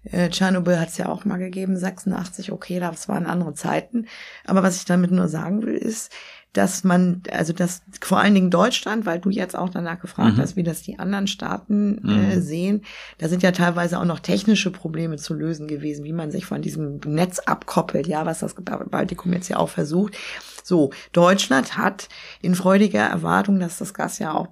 [0.04, 4.06] Äh, Tschernobyl hat es ja auch mal gegeben, 86, okay, das waren andere Zeiten.
[4.46, 6.12] Aber was ich damit nur sagen will, ist,
[6.54, 10.42] dass man, also dass vor allen Dingen Deutschland, weil du jetzt auch danach gefragt mhm.
[10.42, 12.42] hast, wie das die anderen Staaten äh, mhm.
[12.42, 12.82] sehen,
[13.18, 16.62] da sind ja teilweise auch noch technische Probleme zu lösen gewesen, wie man sich von
[16.62, 20.16] diesem Netz abkoppelt, ja, was das Baltikum jetzt ja auch versucht.
[20.66, 22.10] So, Deutschland hat
[22.42, 24.48] in freudiger Erwartung, dass das Gas ja auch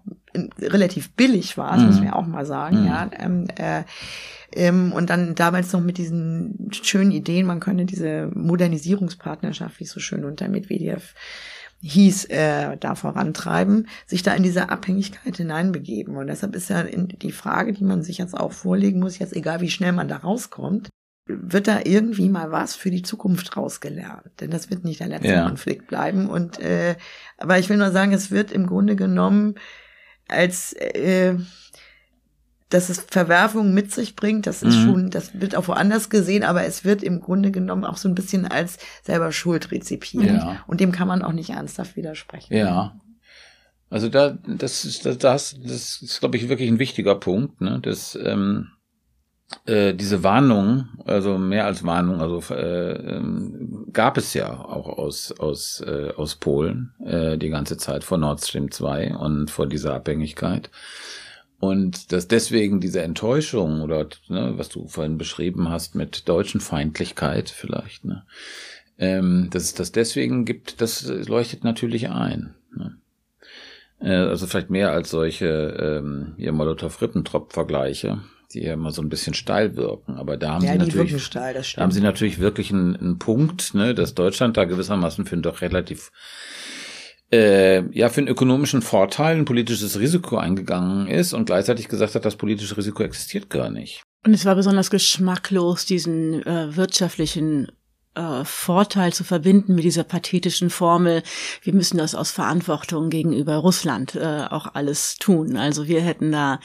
[0.60, 1.88] relativ billig war, das mhm.
[1.88, 2.88] muss man ja auch mal sagen, mhm.
[2.88, 3.84] ja, ähm, äh,
[4.52, 9.90] ähm, und dann damals noch mit diesen schönen Ideen, man könne diese Modernisierungspartnerschaft, wie es
[9.90, 11.16] so schön unter Medvedev
[11.82, 16.16] hieß, äh, da vorantreiben, sich da in diese Abhängigkeit hineinbegeben.
[16.16, 19.62] Und deshalb ist ja die Frage, die man sich jetzt auch vorlegen muss, jetzt egal
[19.62, 20.90] wie schnell man da rauskommt,
[21.26, 24.32] wird da irgendwie mal was für die Zukunft rausgelernt?
[24.40, 25.48] Denn das wird nicht der letzte ja.
[25.48, 26.30] Konflikt bleiben.
[26.30, 26.96] Und äh,
[27.38, 29.56] aber ich will nur sagen, es wird im Grunde genommen
[30.28, 31.36] als äh,
[32.74, 34.86] dass es Verwerfungen mit sich bringt, das ist mhm.
[34.86, 38.16] schon, das wird auch woanders gesehen, aber es wird im Grunde genommen auch so ein
[38.16, 40.26] bisschen als selber Schuld rezipiert.
[40.26, 40.64] Ja.
[40.66, 42.56] Und dem kann man auch nicht ernsthaft widersprechen.
[42.56, 43.00] Ja.
[43.92, 47.80] Also da, das ist, das, das, das ist, glaube ich, wirklich ein wichtiger Punkt, ne?
[47.80, 48.70] Das, ähm,
[49.66, 55.32] äh, diese Warnung, also mehr als Warnung, also äh, ähm, gab es ja auch aus
[55.32, 59.94] aus äh, aus Polen äh, die ganze Zeit vor Nord Stream 2 und vor dieser
[59.94, 60.70] Abhängigkeit.
[61.60, 67.50] Und dass deswegen diese Enttäuschung oder ne, was du vorhin beschrieben hast mit deutschen Feindlichkeit
[67.50, 68.26] vielleicht, ne,
[68.98, 72.56] ähm, dass es das deswegen gibt, das leuchtet natürlich ein.
[72.76, 72.98] Ne.
[74.02, 78.20] Äh, also vielleicht mehr als solche ähm, hier Molotow-Ribbentrop-Vergleiche,
[78.54, 80.16] die ja immer so ein bisschen steil wirken.
[80.16, 83.74] Aber da haben ja, sie natürlich, steil, da haben sie natürlich wirklich einen, einen Punkt,
[83.74, 86.12] ne, dass Deutschland da gewissermaßen für ein doch relativ
[87.32, 92.26] äh, ja für einen ökonomischen Vorteil ein politisches Risiko eingegangen ist und gleichzeitig gesagt hat,
[92.26, 94.04] das politische Risiko existiert gar nicht.
[94.26, 97.72] Und es war besonders geschmacklos, diesen äh, wirtschaftlichen
[98.16, 101.24] äh, Vorteil zu verbinden mit dieser pathetischen Formel,
[101.62, 105.58] wir müssen das aus Verantwortung gegenüber Russland äh, auch alles tun.
[105.58, 106.60] Also wir hätten da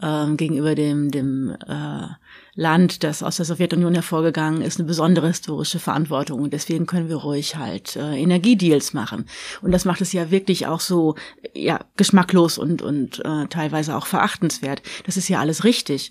[0.00, 2.06] äh, gegenüber dem, dem äh,
[2.54, 6.42] Land, das aus der Sowjetunion hervorgegangen ist, eine besondere historische Verantwortung.
[6.42, 9.26] Und deswegen können wir ruhig halt äh, Energiedeals machen.
[9.62, 11.14] Und das macht es ja wirklich auch so
[11.54, 14.82] ja, geschmacklos und, und äh, teilweise auch verachtenswert.
[15.06, 16.10] Das ist ja alles richtig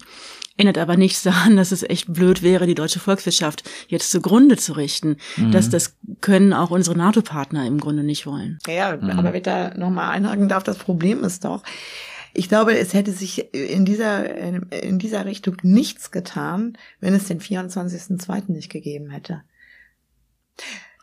[0.60, 4.74] ändert aber nichts daran, dass es echt blöd wäre, die deutsche Volkswirtschaft jetzt zugrunde zu
[4.74, 5.16] richten.
[5.38, 5.52] Mhm.
[5.52, 8.60] Das, das können auch unsere NATO-Partner im Grunde nicht wollen.
[8.68, 9.10] Ja, mhm.
[9.12, 11.64] aber wenn ich da nochmal einhaken darf, das Problem ist doch,
[12.34, 14.36] ich glaube, es hätte sich in dieser,
[14.84, 18.52] in dieser Richtung nichts getan, wenn es den 24.02.
[18.52, 19.42] nicht gegeben hätte.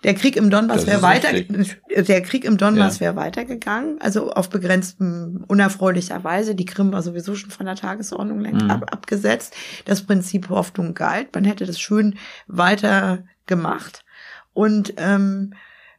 [0.04, 3.06] Der Krieg im Donbass wäre weiter, der Krieg im Donbass ja.
[3.06, 6.54] wäre weitergegangen, also auf begrenztem, unerfreulicher Weise.
[6.54, 8.70] Die Krim war sowieso schon von der Tagesordnung längst mhm.
[8.70, 9.54] ab, abgesetzt.
[9.84, 11.34] Das Prinzip Hoffnung galt.
[11.34, 14.04] Man hätte das schön weiter gemacht.
[14.52, 15.54] Und ähm,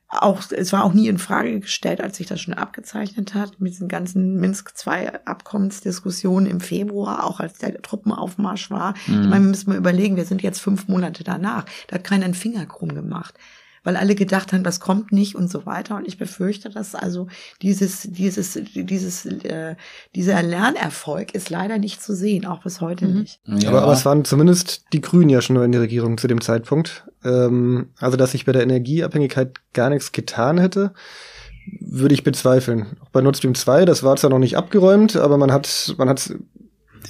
[0.09, 3.73] auch, es war auch nie in Frage gestellt, als sich das schon abgezeichnet hat, mit
[3.73, 8.93] diesen ganzen Minsk-II-Abkommensdiskussionen im Februar, auch als der Truppenaufmarsch war.
[9.07, 9.23] Mhm.
[9.23, 11.65] Ich meine, wir müssen mal überlegen, wir sind jetzt fünf Monate danach.
[11.87, 13.35] Da hat keiner einen Finger krumm gemacht
[13.87, 15.95] weil alle gedacht haben, das kommt nicht und so weiter.
[15.95, 17.27] Und ich befürchte, dass also
[17.61, 19.77] dieses, dieses, dieses, äh,
[20.13, 23.19] dieser Lernerfolg ist leider nicht zu sehen, auch bis heute mhm.
[23.21, 23.39] nicht.
[23.45, 23.69] Ja.
[23.69, 27.07] Aber, aber es waren zumindest die Grünen ja schon in der Regierung zu dem Zeitpunkt.
[27.23, 30.91] Ähm, also, dass sich bei der Energieabhängigkeit gar nichts getan hätte
[31.79, 32.85] würde ich bezweifeln.
[33.01, 36.07] Auch bei Nord Stream 2, das war zwar noch nicht abgeräumt, aber man hat, man
[36.07, 36.33] hat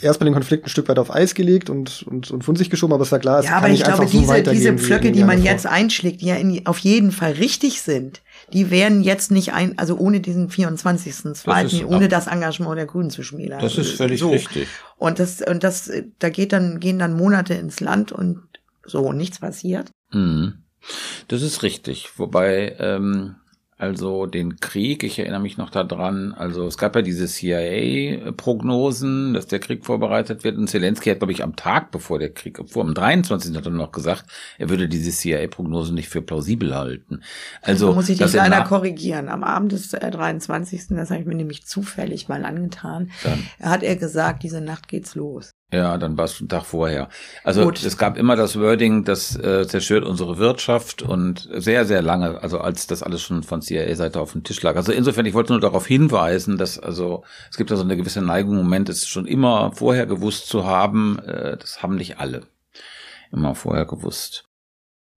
[0.02, 2.94] erstmal den Konflikt ein Stück weit auf Eis gelegt und, und, und von sich geschoben,
[2.94, 5.24] aber es war klar, es ja, kann aber ich glaube, diese, so diese Pflöcke, die
[5.24, 8.22] man jetzt einschlägt, die ja in, auf jeden Fall richtig sind,
[8.54, 13.24] die wären jetzt nicht ein, also ohne diesen 24.2., ohne das Engagement der Grünen zu
[13.24, 13.62] schmälern.
[13.62, 14.30] Das ist völlig so.
[14.30, 14.68] richtig.
[14.98, 18.44] Und das, und das, da geht dann, gehen dann Monate ins Land und
[18.86, 19.92] so, und nichts passiert.
[20.12, 20.60] Mhm.
[21.28, 22.12] Das ist richtig.
[22.18, 23.36] Wobei, ähm,
[23.80, 29.46] also den Krieg, ich erinnere mich noch daran, also es gab ja diese CIA-Prognosen, dass
[29.46, 32.84] der Krieg vorbereitet wird und Zelensky hat, glaube ich, am Tag bevor der Krieg, vor
[32.84, 33.56] am 23.
[33.56, 34.26] hat er noch gesagt,
[34.58, 37.22] er würde diese CIA-Prognosen nicht für plausibel halten.
[37.62, 39.30] Also, also muss ich dich leider korrigieren.
[39.30, 43.44] Am Abend des 23., das habe ich mir nämlich zufällig mal angetan, dann.
[43.62, 45.52] hat er gesagt, diese Nacht geht's los.
[45.72, 47.10] Ja, dann war es einen Tag vorher.
[47.44, 47.84] Also Gut.
[47.84, 52.60] es gab immer das Wording, das äh, zerstört unsere Wirtschaft und sehr, sehr lange, also
[52.60, 54.78] als das alles schon von CIA-Seite auf dem Tisch lag.
[54.78, 58.22] Also insofern, ich wollte nur darauf hinweisen, dass also es gibt da so eine gewisse
[58.22, 61.20] Neigung, im Moment es schon immer vorher gewusst zu haben.
[61.20, 62.44] Äh, das haben nicht alle
[63.32, 64.46] immer vorher gewusst.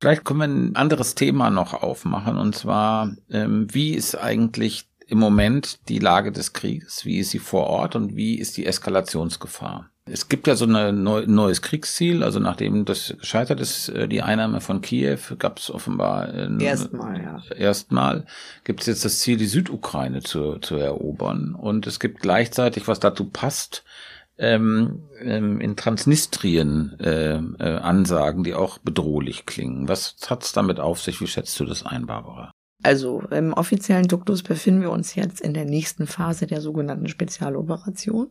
[0.00, 5.18] Vielleicht können wir ein anderes Thema noch aufmachen und zwar, ähm, wie ist eigentlich im
[5.18, 7.04] Moment die Lage des Krieges?
[7.04, 9.89] Wie ist sie vor Ort und wie ist die Eskalationsgefahr?
[10.06, 14.22] Es gibt ja so ein neu, neues Kriegsziel, also nachdem das gescheitert ist, äh, die
[14.22, 17.42] Einnahme von Kiew, gab es offenbar äh, erstmal, ja.
[17.54, 18.26] Erstmal
[18.64, 21.54] gibt es jetzt das Ziel, die Südukraine zu, zu erobern.
[21.54, 23.84] Und es gibt gleichzeitig, was dazu passt,
[24.38, 29.86] ähm, ähm, in Transnistrien äh, äh, Ansagen, die auch bedrohlich klingen.
[29.86, 31.20] Was hat's damit auf sich?
[31.20, 32.50] Wie schätzt du das ein, Barbara?
[32.82, 38.30] Also im offiziellen Duktus befinden wir uns jetzt in der nächsten Phase der sogenannten Spezialoperation.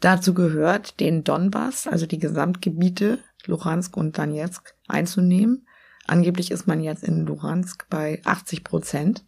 [0.00, 5.66] Dazu gehört, den Donbass, also die Gesamtgebiete Luhansk und Donetsk einzunehmen.
[6.06, 9.24] Angeblich ist man jetzt in Luhansk bei 80 Prozent.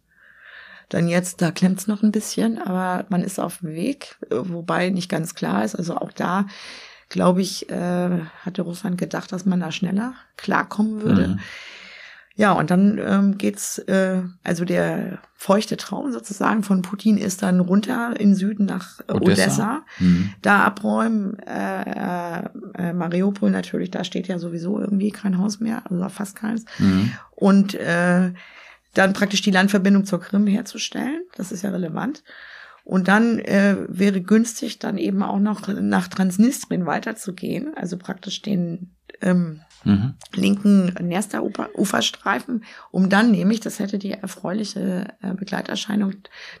[0.89, 5.09] Dann jetzt, da klemmt's noch ein bisschen, aber man ist auf dem Weg, wobei nicht
[5.09, 5.75] ganz klar ist.
[5.75, 6.47] Also auch da,
[7.07, 11.27] glaube ich, äh, hatte Russland gedacht, dass man da schneller klarkommen würde.
[11.29, 11.39] Mhm.
[12.35, 17.59] Ja, und dann ähm, geht's, äh, also der feuchte Traum sozusagen von Putin ist dann
[17.59, 19.81] runter in Süden nach äh, Odessa, Odessa.
[19.99, 20.33] Mhm.
[20.41, 22.43] da abräumen, äh,
[22.77, 26.65] äh, Mariupol natürlich, da steht ja sowieso irgendwie kein Haus mehr, also fast keins.
[26.79, 27.11] Mhm.
[27.31, 28.31] Und äh,
[28.93, 32.23] dann praktisch die Landverbindung zur Krim herzustellen, das ist ja relevant.
[32.83, 38.95] Und dann äh, wäre günstig, dann eben auch noch nach Transnistrien weiterzugehen, also praktisch den
[39.21, 40.13] ähm, mhm.
[40.33, 46.13] linken Nersta-Uferstreifen, um dann nämlich, das hätte die erfreuliche äh, Begleiterscheinung,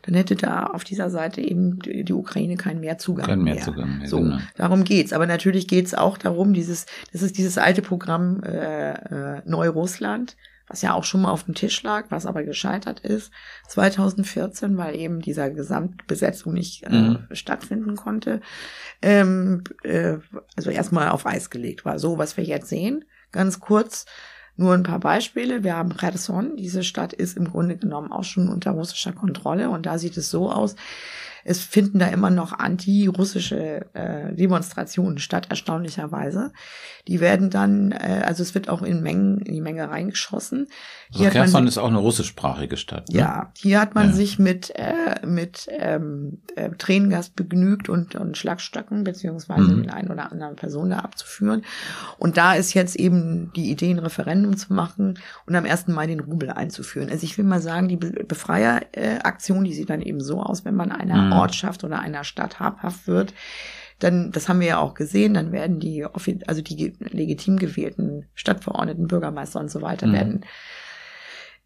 [0.03, 4.07] dann hätte da auf dieser Seite eben die, die Ukraine keinen Mehrzugang Kein Mehrzugang mehr.
[4.07, 4.39] So, genau.
[4.55, 5.13] darum geht's.
[5.13, 10.35] Aber natürlich geht's auch darum, dieses, das ist dieses alte Programm äh, äh, Neurussland,
[10.71, 13.31] was ja auch schon mal auf dem Tisch lag, was aber gescheitert ist
[13.67, 17.27] 2014, weil eben dieser Gesamtbesetzung nicht äh, mhm.
[17.33, 18.39] stattfinden konnte.
[19.01, 20.17] Ähm, äh,
[20.55, 21.99] also erstmal auf Eis gelegt war.
[21.99, 24.05] So, was wir jetzt sehen, ganz kurz.
[24.57, 25.63] Nur ein paar Beispiele.
[25.63, 26.55] Wir haben Cherson.
[26.55, 29.69] Diese Stadt ist im Grunde genommen auch schon unter russischer Kontrolle.
[29.69, 30.75] Und da sieht es so aus,
[31.43, 36.51] es finden da immer noch anti-russische äh, Demonstrationen statt, erstaunlicherweise.
[37.07, 40.67] Die werden dann, äh, also es wird auch in Mengen, in die Menge reingeschossen.
[41.09, 43.09] Hier also Kherson ist auch eine russischsprachige Stadt.
[43.09, 43.19] Ne?
[43.19, 44.13] Ja, hier hat man ja.
[44.13, 49.83] sich mit, äh, mit ähm, äh, Tränengas begnügt und, und Schlagstöcken, beziehungsweise mhm.
[49.83, 51.63] den einen oder anderen Person da abzuführen.
[52.17, 55.87] Und da ist jetzt eben die Idee, ein Referendum zu machen und am 1.
[55.87, 57.09] Mai den Rubel einzuführen.
[57.09, 60.91] Also ich will mal sagen, die Befreieraktion, die sieht dann eben so aus, wenn man
[60.91, 61.30] einer mhm.
[61.33, 63.33] Ortschaft oder einer Stadt habhaft wird,
[63.99, 66.05] dann, das haben wir ja auch gesehen, dann werden die,
[66.47, 70.13] also die legitim gewählten Stadtverordneten, Bürgermeister und so weiter, mhm.
[70.13, 70.45] werden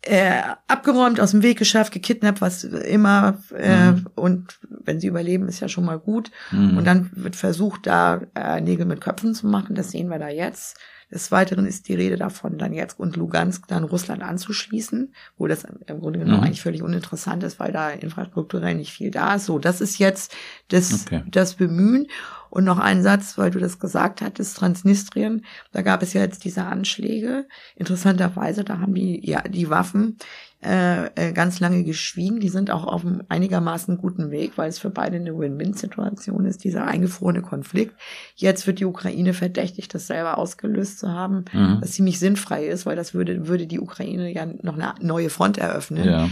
[0.06, 3.40] äh, abgeräumt, aus dem Weg geschafft, gekidnappt, was immer.
[3.58, 4.08] Äh, mhm.
[4.16, 6.32] Und wenn sie überleben, ist ja schon mal gut.
[6.52, 6.78] Mhm.
[6.78, 9.76] Und dann wird versucht, da äh, Nägel mit Köpfen zu machen.
[9.76, 10.78] Das sehen wir da jetzt.
[11.12, 15.64] Des Weiteren ist die Rede davon, dann jetzt und Lugansk dann Russland anzuschließen, wo das
[15.64, 16.44] im Grunde genommen mhm.
[16.44, 19.46] eigentlich völlig uninteressant ist, weil da infrastrukturell nicht viel da ist.
[19.46, 20.36] So, das ist jetzt
[20.70, 21.24] das, okay.
[21.28, 22.08] das Bemühen.
[22.50, 25.44] Und noch ein Satz, weil du das gesagt hattest, Transnistrien,
[25.74, 27.48] da gab es ja jetzt diese Anschläge.
[27.76, 30.18] Interessanterweise, da haben die, ja, die Waffen
[30.66, 32.40] äh, äh, ganz lange geschwiegen.
[32.40, 36.64] Die sind auch auf einem einigermaßen guten Weg, weil es für beide eine Win-Win-Situation ist,
[36.64, 37.96] dieser eingefrorene Konflikt.
[38.36, 41.78] Jetzt wird die Ukraine verdächtigt, das selber ausgelöst zu haben, mhm.
[41.82, 45.58] was ziemlich sinnfrei ist, weil das würde, würde die Ukraine ja noch eine neue Front
[45.58, 46.08] eröffnen.
[46.08, 46.30] Ja.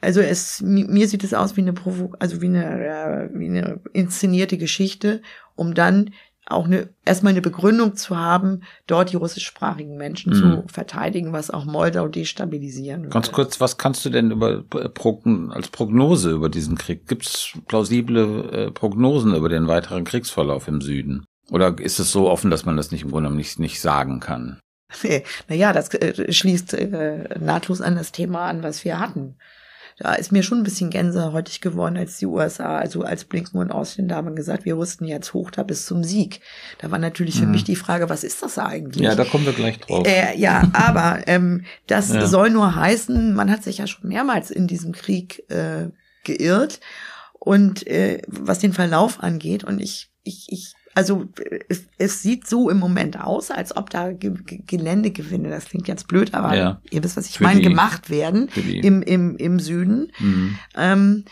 [0.00, 3.78] Also es, mir sieht es aus wie eine Provo also wie eine, äh, wie eine
[3.92, 5.22] inszenierte Geschichte,
[5.54, 6.10] um dann
[6.46, 10.36] auch eine, erstmal eine Begründung zu haben, dort die russischsprachigen Menschen mhm.
[10.36, 13.12] zu verteidigen, was auch Moldau destabilisieren würde.
[13.12, 14.64] Ganz kurz, was kannst du denn über
[15.50, 17.06] als Prognose über diesen Krieg?
[17.06, 21.24] Gibt es plausible äh, Prognosen über den weiteren Kriegsverlauf im Süden?
[21.50, 24.58] Oder ist es so offen, dass man das nicht im Grunde nicht, nicht sagen kann?
[25.48, 29.36] naja, das äh, schließt äh, nahtlos an das Thema an, was wir hatten
[30.02, 33.70] da ist mir schon ein bisschen gänsehäutig geworden, als die USA, also als Blinken und
[33.70, 36.40] Austin da haben gesagt, wir rüsten jetzt hoch da bis zum Sieg.
[36.78, 37.52] Da war natürlich für mhm.
[37.52, 39.04] mich die Frage, was ist das eigentlich?
[39.04, 40.04] Ja, da kommen wir gleich drauf.
[40.04, 42.26] Äh, ja, aber ähm, das ja.
[42.26, 45.90] soll nur heißen, man hat sich ja schon mehrmals in diesem Krieg äh,
[46.24, 46.80] geirrt
[47.34, 51.26] und äh, was den Verlauf angeht und ich ich ich also
[51.68, 56.06] es, es sieht so im Moment aus, als ob da Ge Geländegewinne, das klingt jetzt
[56.06, 56.80] blöd, aber ja.
[56.90, 60.12] ihr wisst, was ich meine, gemacht werden im, im, im Süden.
[60.18, 60.58] Mhm.
[60.76, 61.24] Ähm,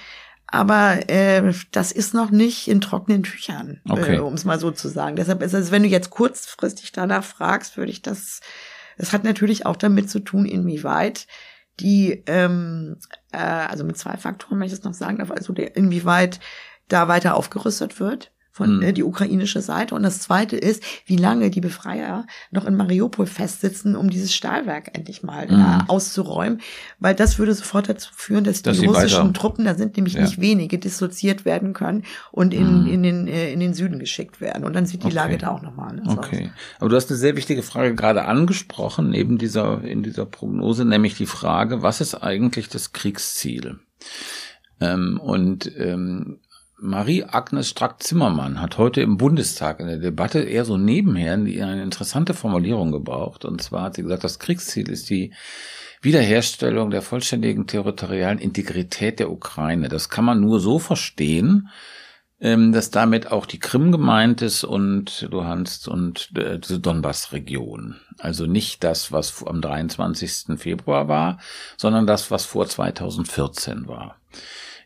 [0.46, 4.16] aber äh, das ist noch nicht in trockenen Tüchern, äh, okay.
[4.16, 5.16] äh, um es mal so zu sagen.
[5.16, 8.40] Deshalb ist es, wenn du jetzt kurzfristig danach fragst, würde ich das,
[8.98, 11.26] das hat natürlich auch damit zu tun, inwieweit
[11.78, 12.96] die, ähm,
[13.32, 16.40] äh, also mit zwei Faktoren, wenn ich das noch sagen also der, inwieweit
[16.88, 18.82] da weiter aufgerüstet wird von mhm.
[18.82, 19.94] äh, die ukrainische Seite.
[19.94, 24.96] Und das zweite ist, wie lange die Befreier noch in Mariupol festsitzen, um dieses Stahlwerk
[24.96, 25.61] endlich mal mhm.
[25.61, 26.61] äh, auszuräumen.
[26.98, 29.32] Weil das würde sofort dazu führen, dass, dass die russischen weiter.
[29.32, 30.22] Truppen, da sind nämlich ja.
[30.22, 32.86] nicht wenige, dissoziiert werden können und in, mhm.
[32.88, 34.64] in, den, äh, in den Süden geschickt werden.
[34.64, 35.16] Und dann sieht die okay.
[35.16, 36.51] Lage da auch nochmal anders Okay.
[36.78, 41.14] Aber du hast eine sehr wichtige Frage gerade angesprochen, neben dieser, in dieser Prognose, nämlich
[41.14, 43.78] die Frage, was ist eigentlich das Kriegsziel?
[44.80, 46.40] Ähm, und ähm,
[46.80, 52.90] Marie-Agnes Strack-Zimmermann hat heute im Bundestag in der Debatte eher so nebenher eine interessante Formulierung
[52.92, 53.44] gebraucht.
[53.44, 55.32] Und zwar hat sie gesagt, das Kriegsziel ist die
[56.02, 59.88] Wiederherstellung der vollständigen territorialen Integrität der Ukraine.
[59.88, 61.68] Das kann man nur so verstehen,
[62.40, 67.96] ähm, dass damit auch die Krim gemeint ist und Luhansk und äh, diese Donbass-Region.
[68.18, 70.58] Also nicht das, was am 23.
[70.58, 71.38] Februar war,
[71.76, 74.16] sondern das, was vor 2014 war.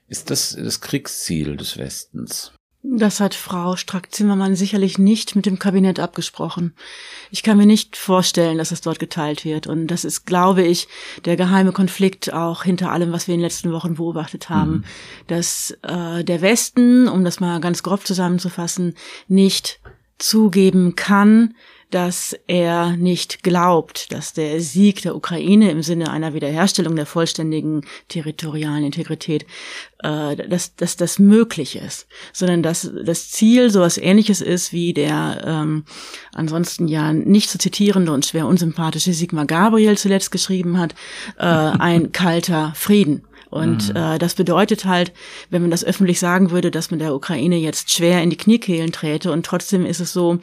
[0.09, 2.53] Ist das das Kriegsziel des Westens?
[2.87, 6.75] Das hat Frau Strack-Zimmermann sicherlich nicht mit dem Kabinett abgesprochen.
[7.31, 9.67] Ich kann mir nicht vorstellen, dass es dort geteilt wird.
[9.67, 10.87] Und das ist, glaube ich,
[11.25, 14.71] der geheime Konflikt auch hinter allem, was wir in den letzten Wochen beobachtet haben.
[14.71, 14.85] Mhm.
[15.29, 18.97] Dass äh, der Westen, um das mal ganz grob zusammenzufassen,
[19.29, 19.81] nicht
[20.19, 21.55] zugeben kann,
[21.95, 27.83] dass er nicht glaubt, dass der Sieg der Ukraine im Sinne einer Wiederherstellung der vollständigen
[28.09, 29.47] territorialen Integrität,
[30.03, 35.45] äh, dass, dass das möglich ist, sondern dass das Ziel sowas ähnliches ist wie der
[35.47, 35.85] ähm,
[36.33, 40.97] ansonsten ja nicht zu zitierende und schwer unsympathische Sigmar Gabriel zuletzt geschrieben hat,
[41.39, 43.23] äh, ein kalter Frieden.
[43.55, 43.97] Und mhm.
[43.97, 45.13] äh, das bedeutet halt,
[45.49, 48.91] wenn man das öffentlich sagen würde, dass man der Ukraine jetzt schwer in die Kniekehlen
[48.91, 50.41] träte und trotzdem ist es so,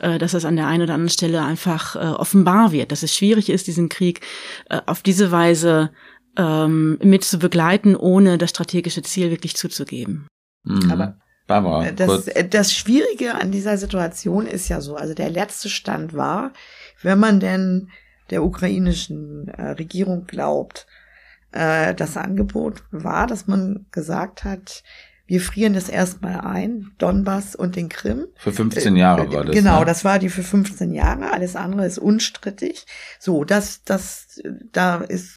[0.00, 3.14] äh, dass es an der einen oder anderen Stelle einfach äh, offenbar wird, dass es
[3.14, 4.22] schwierig ist, diesen Krieg
[4.70, 5.90] äh, auf diese Weise
[6.38, 10.26] ähm, mit zu begleiten, ohne das strategische Ziel wirklich zuzugeben.
[10.62, 10.90] Mhm.
[10.90, 16.14] Aber Barbara, das, das Schwierige an dieser Situation ist ja so, also der letzte Stand
[16.14, 16.54] war,
[17.02, 17.90] wenn man denn
[18.30, 20.86] der ukrainischen äh, Regierung glaubt,
[21.54, 24.82] äh, das Angebot war, dass man gesagt hat,
[25.26, 28.26] wir frieren das erstmal ein, Donbass und den Krim.
[28.36, 29.54] Für 15 Jahre war das.
[29.54, 29.86] Genau, ne?
[29.86, 31.32] das war die für 15 Jahre.
[31.32, 32.84] Alles andere ist unstrittig.
[33.18, 34.42] So, das, das,
[34.72, 35.36] da ist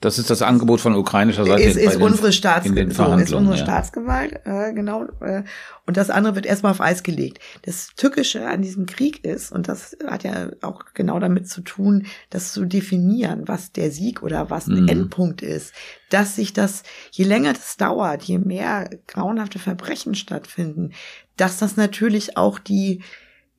[0.00, 1.62] das ist das Angebot von ukrainischer Seite.
[1.62, 3.62] Ist, ist, den, unsere, Staats so, ist unsere ja.
[3.62, 5.04] Staatsgewalt, äh, genau.
[5.20, 5.44] Äh,
[5.86, 7.38] und das andere wird erstmal auf Eis gelegt.
[7.62, 12.06] Das Tückische an diesem Krieg ist, und das hat ja auch genau damit zu tun,
[12.30, 14.88] das zu definieren, was der Sieg oder was ein mhm.
[14.88, 15.74] Endpunkt ist,
[16.08, 20.92] dass sich das, je länger das dauert, je mehr grauenhafte Verbrechen stattfinden,
[21.36, 23.02] dass das natürlich auch die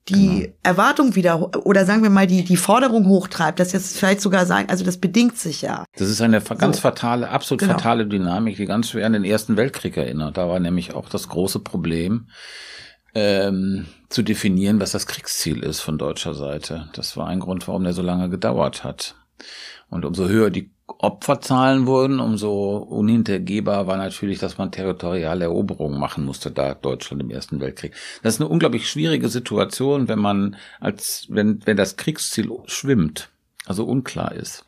[0.09, 0.53] die genau.
[0.63, 4.69] Erwartung wieder oder sagen wir mal die die Forderung hochtreibt, dass jetzt vielleicht sogar sagen,
[4.69, 5.85] also das bedingt sich ja.
[5.95, 6.81] Das ist eine ganz so.
[6.81, 7.73] fatale, absolut genau.
[7.73, 10.37] fatale Dynamik, die ganz schwer an den Ersten Weltkrieg erinnert.
[10.37, 12.27] Da war nämlich auch das große Problem,
[13.13, 16.89] ähm, zu definieren, was das Kriegsziel ist von deutscher Seite.
[16.93, 19.15] Das war ein Grund, warum der so lange gedauert hat.
[19.89, 26.25] Und umso höher die Opferzahlen wurden, umso unhintergehbar war natürlich, dass man territoriale Eroberungen machen
[26.25, 27.93] musste, da Deutschland im Ersten Weltkrieg.
[28.23, 33.29] Das ist eine unglaublich schwierige Situation, wenn man als, wenn, wenn das Kriegsziel schwimmt,
[33.65, 34.65] also unklar ist.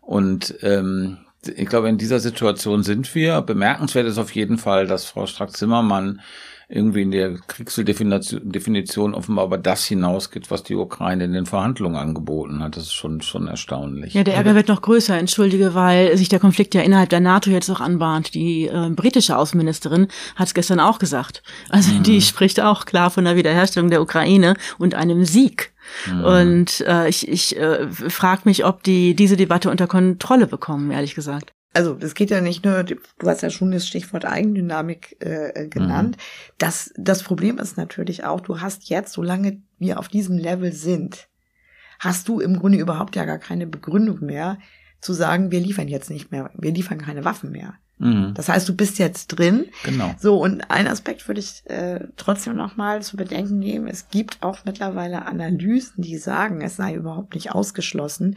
[0.00, 1.18] Und ähm,
[1.56, 3.42] ich glaube, in dieser Situation sind wir.
[3.42, 6.20] Bemerkenswert ist auf jeden Fall, dass Frau Strack-Zimmermann
[6.68, 12.62] irgendwie in der Kriegsdefinition offenbar über das hinausgeht, was die Ukraine in den Verhandlungen angeboten
[12.62, 12.76] hat.
[12.76, 14.14] Das ist schon, schon erstaunlich.
[14.14, 17.50] Ja, der Ärger wird noch größer, entschuldige, weil sich der Konflikt ja innerhalb der NATO
[17.50, 18.34] jetzt auch anbahnt.
[18.34, 21.42] Die äh, britische Außenministerin hat es gestern auch gesagt.
[21.68, 22.02] Also mhm.
[22.02, 25.72] die spricht auch klar von der Wiederherstellung der Ukraine und einem Sieg.
[26.10, 26.24] Mhm.
[26.24, 31.14] Und äh, ich, ich äh, frage mich, ob die diese Debatte unter Kontrolle bekommen, ehrlich
[31.14, 35.48] gesagt also es geht ja nicht nur, du hast ja schon das Stichwort Eigendynamik äh,
[35.48, 36.16] äh, genannt.
[36.16, 36.54] Mhm.
[36.58, 41.28] Das, das Problem ist natürlich auch, du hast jetzt, solange wir auf diesem Level sind,
[41.98, 44.58] hast du im Grunde überhaupt ja gar keine Begründung mehr
[45.00, 47.74] zu sagen, wir liefern jetzt nicht mehr, wir liefern keine Waffen mehr.
[47.98, 48.34] Mhm.
[48.34, 49.66] Das heißt, du bist jetzt drin.
[49.84, 50.14] Genau.
[50.18, 53.86] So, und ein Aspekt würde ich äh, trotzdem nochmal zu bedenken nehmen.
[53.86, 58.36] Es gibt auch mittlerweile Analysen, die sagen, es sei überhaupt nicht ausgeschlossen.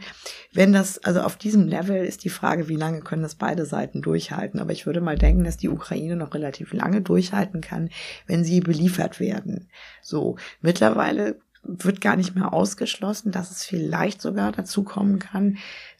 [0.52, 4.00] Wenn das, also auf diesem Level ist die Frage, wie lange können das beide Seiten
[4.00, 4.60] durchhalten.
[4.60, 7.90] Aber ich würde mal denken, dass die Ukraine noch relativ lange durchhalten kann,
[8.26, 9.68] wenn sie beliefert werden.
[10.02, 11.36] So, mittlerweile
[11.68, 15.58] wird gar nicht mehr ausgeschlossen, dass es vielleicht sogar dazu kommen kann,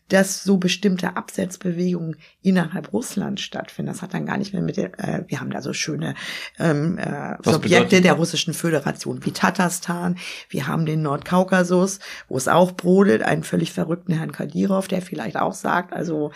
[0.08, 3.92] dass so bestimmte Absetzbewegungen innerhalb Russlands stattfinden.
[3.92, 6.14] Das hat dann gar nicht mehr mit der, äh, wir haben da so schöne
[6.58, 10.16] ähm, äh, Subjekte der russischen Föderation wie Tatarstan,
[10.48, 15.36] wir haben den Nordkaukasus, wo es auch brodelt, einen völlig verrückten Herrn Kadyrov, der vielleicht
[15.36, 16.32] auch sagt, also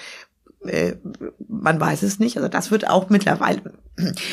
[0.66, 0.94] äh,
[1.48, 2.36] man weiß es nicht.
[2.36, 3.62] Also das wird auch mittlerweile,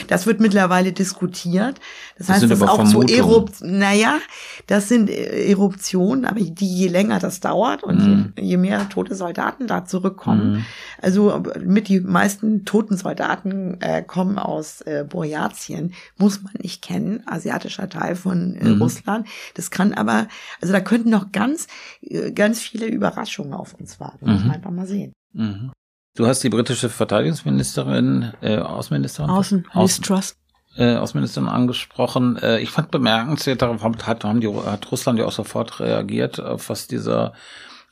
[0.07, 1.79] das wird mittlerweile diskutiert.
[2.17, 3.79] Das, das heißt, das ist auch so Eruptionen.
[3.79, 4.19] Naja,
[4.67, 8.33] das sind äh, Eruptionen, aber die je länger das dauert und mhm.
[8.37, 10.53] je, je, mehr tote Soldaten da zurückkommen.
[10.53, 10.65] Mhm.
[11.01, 17.23] Also mit die meisten toten Soldaten äh, kommen aus äh, Burjatien, muss man nicht kennen,
[17.25, 18.81] asiatischer Teil von äh, mhm.
[18.81, 19.27] Russland.
[19.55, 20.27] Das kann aber,
[20.61, 21.67] also da könnten noch ganz,
[22.01, 24.25] äh, ganz viele Überraschungen auf uns warten.
[24.29, 24.53] Muss man mhm.
[24.53, 25.13] einfach mal sehen.
[25.33, 25.71] Mhm.
[26.19, 29.29] Du hast die britische Verteidigungsministerin, äh, Außenministerin?
[29.29, 30.35] Außen, Außen Trust.
[30.75, 32.35] Äh, Außenministerin angesprochen.
[32.35, 36.67] Äh, ich fand bemerkenswert, darauf hat, haben die, hat Russland ja auch sofort reagiert, auf
[36.67, 37.31] was dieser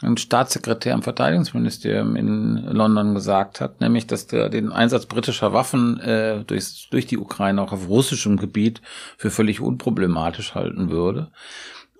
[0.01, 5.97] ein Staatssekretär im Verteidigungsministerium in London gesagt hat, nämlich, dass der den Einsatz britischer Waffen
[6.01, 8.81] äh, durch, durch die Ukraine auch auf russischem Gebiet
[9.17, 11.31] für völlig unproblematisch halten würde.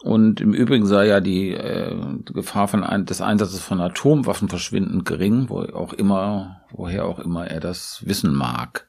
[0.04, 1.95] Und im Übrigen sei ja die äh,
[2.26, 7.48] Gefahr von ein, des Einsatzes von Atomwaffen verschwindend gering, wo auch immer, woher auch immer
[7.48, 8.88] er das wissen mag.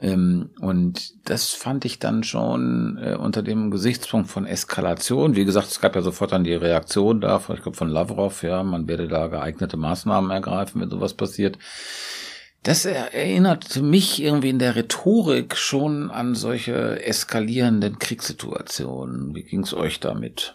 [0.00, 5.36] Ähm, und das fand ich dann schon äh, unter dem Gesichtspunkt von Eskalation.
[5.36, 8.62] Wie gesagt, es gab ja sofort dann die Reaktion da, ich glaube von Lavrov, ja,
[8.62, 11.58] man werde da geeignete Maßnahmen ergreifen, wenn sowas passiert.
[12.62, 19.34] Das erinnert mich irgendwie in der Rhetorik schon an solche eskalierenden Kriegssituationen.
[19.34, 20.54] Wie ging's euch damit?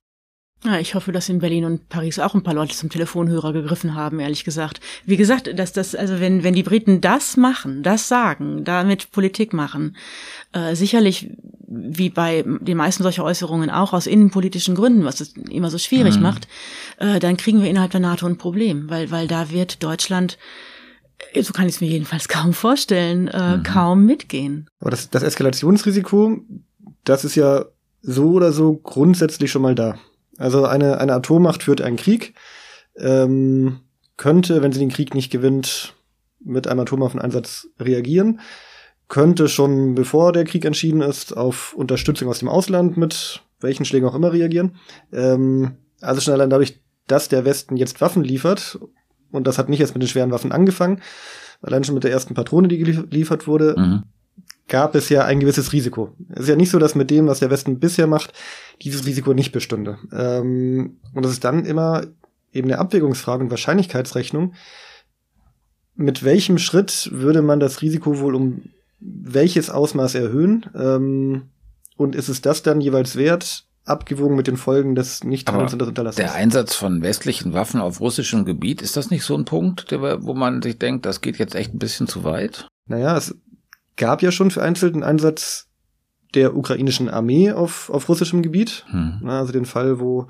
[0.63, 3.93] Ja, ich hoffe, dass in Berlin und Paris auch ein paar Leute zum Telefonhörer gegriffen
[3.93, 4.79] haben, ehrlich gesagt.
[5.05, 9.53] Wie gesagt, dass das, also wenn, wenn die Briten das machen, das sagen, damit Politik
[9.53, 9.95] machen,
[10.53, 11.29] äh, sicherlich,
[11.67, 16.15] wie bei den meisten solcher Äußerungen auch aus innenpolitischen Gründen, was es immer so schwierig
[16.15, 16.23] mhm.
[16.23, 16.47] macht,
[16.97, 20.39] äh, dann kriegen wir innerhalb der NATO ein Problem, weil, weil da wird Deutschland
[21.41, 23.63] so kann ich es mir jedenfalls kaum vorstellen, äh, mhm.
[23.63, 24.69] kaum mitgehen.
[24.79, 26.37] Aber das, das Eskalationsrisiko,
[27.03, 27.65] das ist ja
[28.01, 29.97] so oder so grundsätzlich schon mal da.
[30.37, 32.33] Also eine, eine Atommacht führt einen Krieg,
[32.97, 33.79] ähm,
[34.17, 35.93] könnte, wenn sie den Krieg nicht gewinnt,
[36.39, 38.39] mit einem Atomwaffeneinsatz reagieren,
[39.07, 44.07] könnte schon bevor der Krieg entschieden ist, auf Unterstützung aus dem Ausland mit welchen Schlägen
[44.07, 44.75] auch immer reagieren.
[45.11, 48.79] Ähm, also schon allein dadurch, dass der Westen jetzt Waffen liefert
[49.35, 51.01] und das hat nicht erst mit den schweren Waffen angefangen.
[51.61, 54.03] Allein schon mit der ersten Patrone, die geliefert wurde, mhm.
[54.67, 56.13] gab es ja ein gewisses Risiko.
[56.29, 58.33] Es ist ja nicht so, dass mit dem, was der Westen bisher macht,
[58.81, 59.97] dieses Risiko nicht bestünde.
[60.11, 62.03] Ähm, und das ist dann immer
[62.51, 64.53] eben eine Abwägungsfrage und Wahrscheinlichkeitsrechnung.
[65.95, 68.63] Mit welchem Schritt würde man das Risiko wohl um
[68.99, 70.65] welches Ausmaß erhöhen?
[70.75, 71.49] Ähm,
[71.97, 75.87] und ist es das dann jeweils wert, abgewogen mit den Folgen des nicht und des
[75.87, 76.23] Unterlassens.
[76.23, 80.33] Der Einsatz von westlichen Waffen auf russischem Gebiet, ist das nicht so ein Punkt, wo
[80.33, 82.67] man sich denkt, das geht jetzt echt ein bisschen zu weit?
[82.87, 83.35] Naja, es
[83.95, 85.67] gab ja schon vereinzelt einen Einsatz
[86.33, 88.85] der ukrainischen Armee auf, auf russischem Gebiet.
[88.89, 89.21] Hm.
[89.25, 90.27] Also den Fall, wo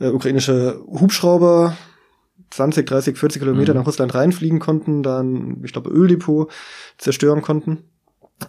[0.00, 1.76] äh, ukrainische Hubschrauber
[2.50, 3.80] 20, 30, 40 Kilometer hm.
[3.80, 6.50] nach Russland reinfliegen konnten, dann, ich glaube, Öldepot
[6.96, 7.84] zerstören konnten.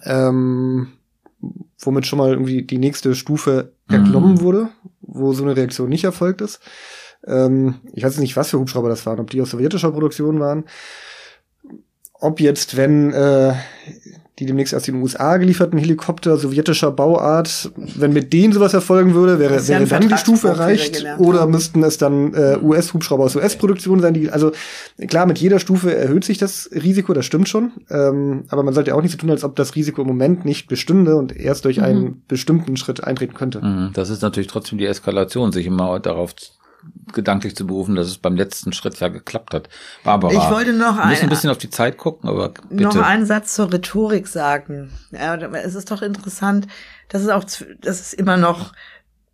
[0.03, 0.93] Ähm,
[1.79, 4.41] womit schon mal irgendwie die nächste Stufe erklommen mhm.
[4.41, 4.69] wurde,
[5.01, 6.59] wo so eine Reaktion nicht erfolgt ist.
[7.25, 10.65] Ähm, ich weiß nicht, was für Hubschrauber das waren, ob die aus sowjetischer Produktion waren.
[12.13, 13.53] Ob jetzt, wenn äh,
[14.39, 19.37] die demnächst aus den USA gelieferten Helikopter sowjetischer Bauart, wenn mit denen sowas erfolgen würde,
[19.37, 24.13] wäre, wäre dann die Stufe erreicht oder müssten es dann äh, US-Hubschrauber aus US-Produktion sein,
[24.13, 24.51] die, also
[25.07, 28.95] klar, mit jeder Stufe erhöht sich das Risiko, das stimmt schon, ähm, aber man sollte
[28.95, 31.77] auch nicht so tun, als ob das Risiko im Moment nicht bestünde und erst durch
[31.77, 31.83] mhm.
[31.83, 33.61] einen bestimmten Schritt eintreten könnte.
[33.61, 33.91] Mhm.
[33.93, 36.33] Das ist natürlich trotzdem die Eskalation, sich immer darauf
[37.13, 39.69] gedanklich zu berufen, dass es beim letzten Schritt ja geklappt hat.
[40.03, 42.83] Barbara, ich wollte noch müssen ein bisschen auf die Zeit gucken, aber bitte.
[42.83, 44.91] noch einen Satz zur Rhetorik sagen.
[45.11, 46.67] Ja, es ist doch interessant,
[47.09, 47.43] dass es auch,
[47.81, 48.73] dass es immer noch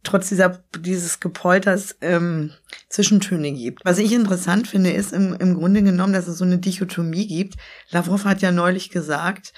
[0.05, 2.51] trotz dieser dieses Gepolters ähm,
[2.89, 3.84] Zwischentöne gibt.
[3.84, 7.55] Was ich interessant finde, ist im, im Grunde genommen, dass es so eine Dichotomie gibt.
[7.89, 9.53] Lavrov hat ja neulich gesagt,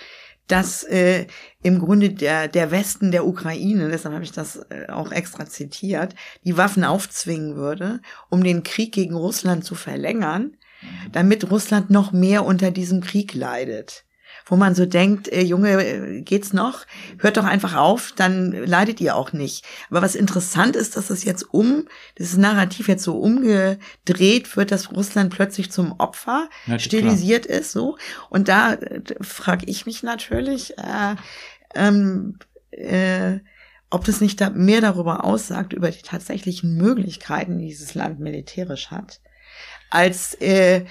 [0.47, 1.27] dass äh,
[1.61, 6.15] im Grunde der, der Westen der Ukraine, deshalb habe ich das äh, auch extra zitiert,
[6.45, 10.57] die Waffen aufzwingen würde, um den Krieg gegen Russland zu verlängern,
[11.11, 14.06] damit Russland noch mehr unter diesem Krieg leidet
[14.47, 16.85] wo man so denkt, äh, Junge, äh, geht's noch?
[17.19, 19.65] Hört doch einfach auf, dann leidet ihr auch nicht.
[19.89, 21.87] Aber was interessant ist, dass es jetzt um,
[22.17, 27.59] dieses Narrativ jetzt so umgedreht wird, dass Russland plötzlich zum Opfer ja, stilisiert klar.
[27.59, 27.97] ist, so.
[28.29, 31.15] Und da äh, frage ich mich natürlich, äh,
[31.75, 32.39] ähm,
[32.71, 33.39] äh,
[33.89, 38.91] ob das nicht da mehr darüber aussagt, über die tatsächlichen Möglichkeiten, die dieses Land militärisch
[38.91, 39.21] hat,
[39.89, 40.85] als äh,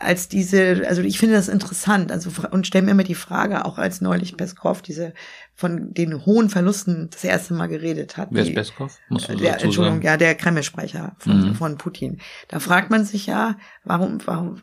[0.00, 3.76] als diese, also ich finde das interessant, also und stelle mir immer die Frage, auch
[3.78, 5.12] als neulich Peskov diese
[5.54, 8.28] von den hohen Verlusten das erste Mal geredet hat.
[8.30, 8.98] Wer ist Peskov?
[9.10, 10.02] Muss man der, Entschuldigung, sagen.
[10.02, 11.54] ja, der Kreml-Sprecher von, mhm.
[11.54, 12.18] von Putin.
[12.48, 14.62] Da fragt man sich ja, warum, warum,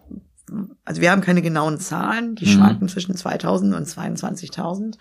[0.86, 2.50] also wir haben keine genauen Zahlen, die mhm.
[2.50, 4.96] schwanken zwischen 2000 und 22.000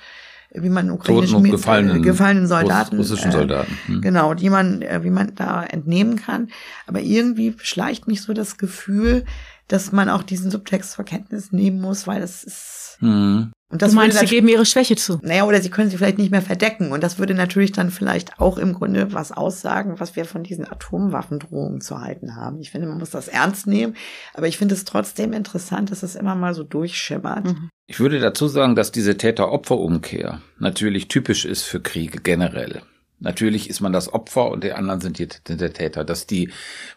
[0.53, 3.77] wie man ukrainischen gefallenen, gefallenen Soldaten, russischen Soldaten.
[3.89, 6.49] Äh, genau, die man, äh, wie man da entnehmen kann.
[6.87, 9.25] Aber irgendwie schleicht mich so das Gefühl,
[9.69, 12.99] dass man auch diesen Subtext zur Kenntnis nehmen muss, weil das ist.
[13.01, 13.53] Mhm.
[13.69, 15.19] Und das du meinst, sie geben ihre Schwäche zu.
[15.23, 16.93] Naja, oder sie können sie vielleicht nicht mehr verdecken.
[16.93, 20.71] Und das würde natürlich dann vielleicht auch im Grunde was aussagen, was wir von diesen
[20.71, 22.61] Atomwaffendrohungen zu halten haben.
[22.61, 23.97] Ich finde, man muss das ernst nehmen.
[24.35, 27.45] Aber ich finde es trotzdem interessant, dass es immer mal so durchschimmert.
[27.47, 27.69] Mhm.
[27.89, 32.83] Ich würde dazu sagen, dass diese Täter-Opfer-Umkehr natürlich typisch ist für Kriege generell.
[33.19, 36.05] Natürlich ist man das Opfer und die anderen sind die, der Täter.
[36.05, 36.51] Dass die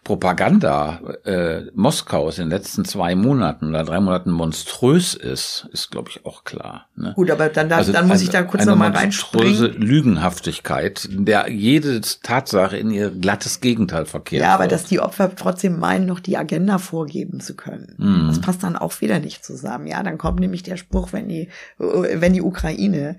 [0.04, 6.10] Propaganda äh, Moskaus in den letzten zwei Monaten oder drei Monaten monströs ist, ist, glaube
[6.10, 6.88] ich, auch klar.
[6.94, 7.14] Ne?
[7.16, 9.72] Gut, aber dann, also dann muss eine, ich da kurz nochmal reinspringen.
[9.80, 14.42] Lügenhaftigkeit, der jede Tatsache in ihr glattes Gegenteil verkehrt.
[14.42, 14.72] Ja, aber wird.
[14.72, 17.94] dass die Opfer trotzdem meinen, noch die Agenda vorgeben zu können.
[17.96, 18.26] Mhm.
[18.28, 19.86] Das passt dann auch wieder nicht zusammen.
[19.86, 21.48] Ja, dann kommt nämlich der Spruch, wenn die,
[21.78, 23.16] wenn die Ukraine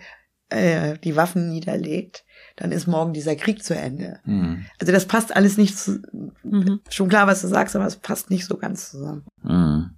[0.49, 2.25] äh, die Waffen niederlegt,
[2.55, 4.19] dann ist morgen dieser Krieg zu Ende.
[4.25, 4.65] Mhm.
[4.79, 5.99] Also das passt alles nicht zu,
[6.43, 6.81] mhm.
[6.89, 9.23] schon klar, was du sagst, aber es passt nicht so ganz zusammen.
[9.43, 9.91] Mhm.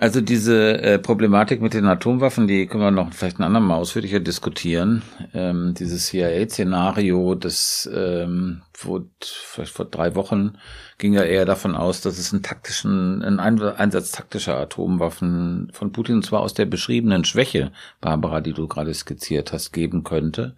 [0.00, 4.18] Also diese äh, Problematik mit den Atomwaffen, die können wir noch vielleicht ein andermal ausführlicher
[4.18, 5.02] diskutieren.
[5.34, 10.56] Ähm, dieses CIA-Szenario, das ähm, vor, vielleicht vor drei Wochen
[10.96, 16.22] ging ja eher davon aus, dass es einen taktischen, einen Einsatz taktischer Atomwaffen von Putin,
[16.22, 17.70] zwar aus der beschriebenen Schwäche,
[18.00, 20.56] Barbara, die du gerade skizziert hast, geben könnte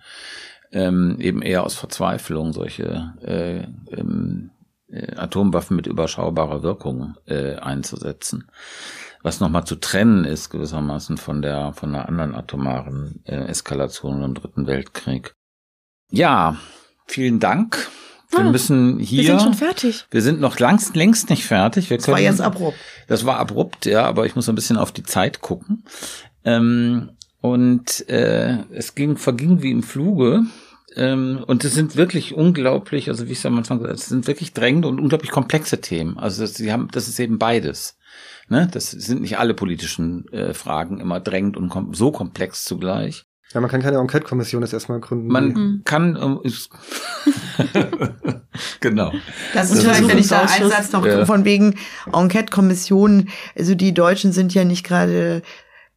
[0.73, 4.51] ähm, eben eher aus Verzweiflung solche äh, ähm,
[4.89, 8.51] äh, Atomwaffen mit überschaubarer Wirkung äh, einzusetzen.
[9.23, 14.35] Was nochmal zu trennen ist gewissermaßen von der von der anderen atomaren äh, Eskalation im
[14.35, 15.35] Dritten Weltkrieg.
[16.11, 16.57] Ja,
[17.07, 17.89] vielen Dank.
[18.31, 19.23] Wir ah, müssen hier.
[19.23, 20.07] Wir sind schon fertig.
[20.11, 21.91] Wir sind noch längst, längst nicht fertig.
[21.91, 22.79] Wir das können, war jetzt abrupt.
[23.07, 25.85] Das war abrupt, ja, aber ich muss ein bisschen auf die Zeit gucken.
[26.45, 27.11] Ähm,
[27.43, 30.45] und äh, es ging, verging wie im Fluge.
[30.95, 34.09] Ähm, und es sind wirklich unglaublich, also wie ich es am Anfang gesagt habe, es
[34.09, 36.18] sind wirklich drängende und unglaublich komplexe Themen.
[36.18, 37.97] Also das, sie haben, das ist eben beides.
[38.49, 38.68] Ne?
[38.70, 43.24] Das sind nicht alle politischen äh, Fragen immer drängend und kom so komplex zugleich.
[43.53, 45.26] Ja, man kann keine Enquete-Kommission jetzt erstmal gründen.
[45.26, 45.82] Man mhm.
[45.84, 46.51] kann, äh,
[48.80, 49.12] genau.
[49.53, 51.26] Das ist vielleicht, wenn ich da Einsatz noch ja.
[51.26, 51.74] von wegen
[52.12, 55.43] Enquete-Kommissionen, also die Deutschen sind ja nicht gerade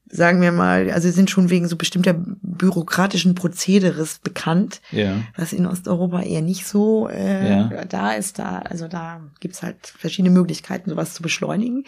[0.08, 5.18] sagen wir mal, also sind schon wegen so bestimmter bürokratischen Prozederes bekannt, ja.
[5.36, 7.86] was in Osteuropa eher nicht so äh, ja.
[7.86, 8.38] da ist.
[8.38, 11.86] Da, also da gibt's halt verschiedene Möglichkeiten, sowas zu beschleunigen.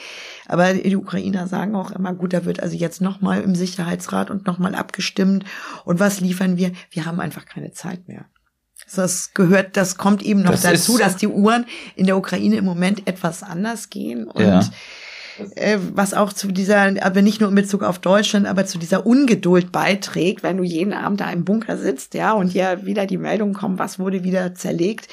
[0.47, 4.47] Aber die Ukrainer sagen auch immer, gut, da wird also jetzt nochmal im Sicherheitsrat und
[4.47, 5.45] nochmal abgestimmt.
[5.85, 6.71] Und was liefern wir?
[6.89, 8.25] Wir haben einfach keine Zeit mehr.
[8.95, 11.65] Das gehört, das kommt eben noch das dazu, dass die Uhren
[11.95, 14.61] in der Ukraine im Moment etwas anders gehen und ja
[15.55, 19.05] äh, was auch zu dieser, aber nicht nur in Bezug auf Deutschland, aber zu dieser
[19.05, 23.17] Ungeduld beiträgt, wenn du jeden Abend da im Bunker sitzt, ja, und ja wieder die
[23.17, 25.07] Meldung kommt, was wurde wieder zerlegt.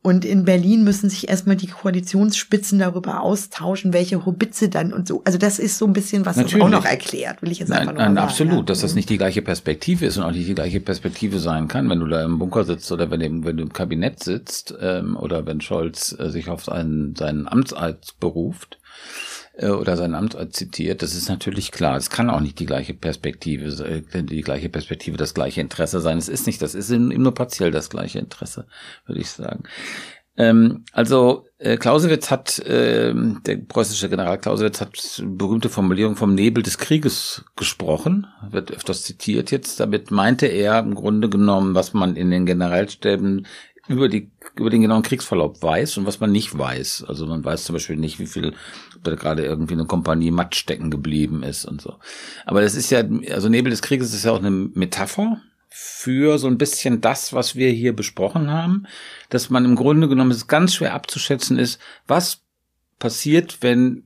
[0.00, 5.22] Und in Berlin müssen sich erstmal die Koalitionsspitzen darüber austauschen, welche Hobitze dann und so.
[5.24, 6.64] Also das ist so ein bisschen, was Natürlich.
[6.64, 8.28] auch noch erklärt, will ich jetzt nein, einfach nur nein, sagen.
[8.28, 8.62] Absolut, ja.
[8.62, 11.90] dass das nicht die gleiche Perspektive ist und auch nicht die gleiche Perspektive sein kann,
[11.90, 15.16] wenn du da im Bunker sitzt oder wenn, du, wenn du im Kabinett sitzt ähm,
[15.16, 18.78] oder wenn Scholz äh, sich auf seinen, seinen Amtseid beruft
[19.58, 21.96] äh, oder sein Amtseid zitiert, das ist natürlich klar.
[21.96, 26.16] Es kann auch nicht die gleiche Perspektive, äh, die gleiche Perspektive, das gleiche Interesse sein.
[26.16, 28.66] Es ist nicht, das ist eben nur partiell das gleiche Interesse,
[29.06, 29.64] würde ich sagen.
[30.36, 36.62] Ähm, also äh, Clausewitz hat, äh, der preußische General Clausewitz hat berühmte Formulierung vom Nebel
[36.62, 39.80] des Krieges gesprochen, wird öfters zitiert jetzt.
[39.80, 43.48] Damit meinte er im Grunde genommen, was man in den Generalstäben
[43.88, 47.04] über die über den genauen Kriegsverlauf weiß und was man nicht weiß.
[47.06, 48.54] Also man weiß zum Beispiel nicht, wie viel
[49.02, 51.96] da gerade irgendwie eine Kompanie matt stecken geblieben ist und so.
[52.46, 55.40] Aber das ist ja, also Nebel des Krieges ist ja auch eine Metapher
[55.70, 58.86] für so ein bisschen das, was wir hier besprochen haben,
[59.28, 62.40] dass man im Grunde genommen es ganz schwer abzuschätzen ist, was
[62.98, 64.04] passiert, wenn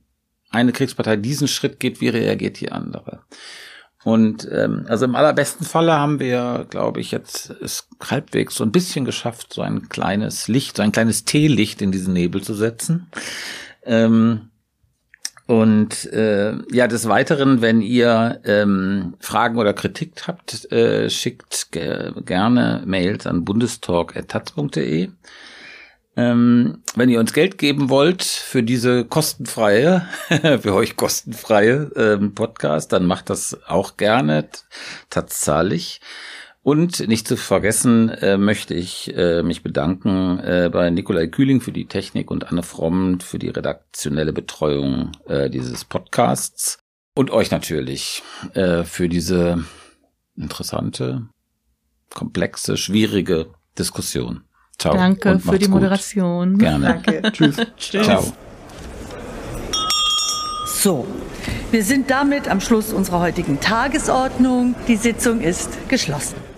[0.49, 3.21] eine Kriegspartei diesen Schritt geht, wie reagiert die andere.
[4.03, 8.71] Und ähm, also im allerbesten Falle haben wir, glaube ich, jetzt es halbwegs so ein
[8.71, 13.07] bisschen geschafft, so ein kleines Licht, so ein kleines Teelicht in diesen Nebel zu setzen.
[13.85, 14.49] Ähm,
[15.53, 22.11] und äh, ja, des Weiteren, wenn ihr ähm, Fragen oder Kritik habt, äh, schickt ge
[22.25, 25.09] gerne Mails an bundestalk.taz.de.
[26.15, 30.07] Ähm, wenn ihr uns Geld geben wollt für diese kostenfreie,
[30.61, 34.49] für euch kostenfreie ähm, Podcast, dann macht das auch gerne,
[35.11, 36.01] tatsächlich.
[36.63, 41.73] Und nicht zu vergessen äh, möchte ich äh, mich bedanken äh, bei Nikolai Kühling für
[41.73, 46.79] die Technik und Anne Fromm für die redaktionelle Betreuung äh, dieses Podcasts
[47.15, 49.65] und euch natürlich äh, für diese
[50.37, 51.27] interessante,
[52.09, 53.47] komplexe, schwierige
[53.77, 54.45] Diskussion.
[54.79, 54.93] Ciao.
[54.95, 56.53] Danke für die Moderation.
[56.53, 56.59] Gut.
[56.59, 57.01] Gerne.
[57.03, 57.31] Danke.
[57.33, 57.57] Tschüss.
[57.77, 58.33] Ciao.
[60.65, 61.05] So,
[61.71, 64.75] wir sind damit am Schluss unserer heutigen Tagesordnung.
[64.87, 66.52] Die Sitzung ist geschlossen.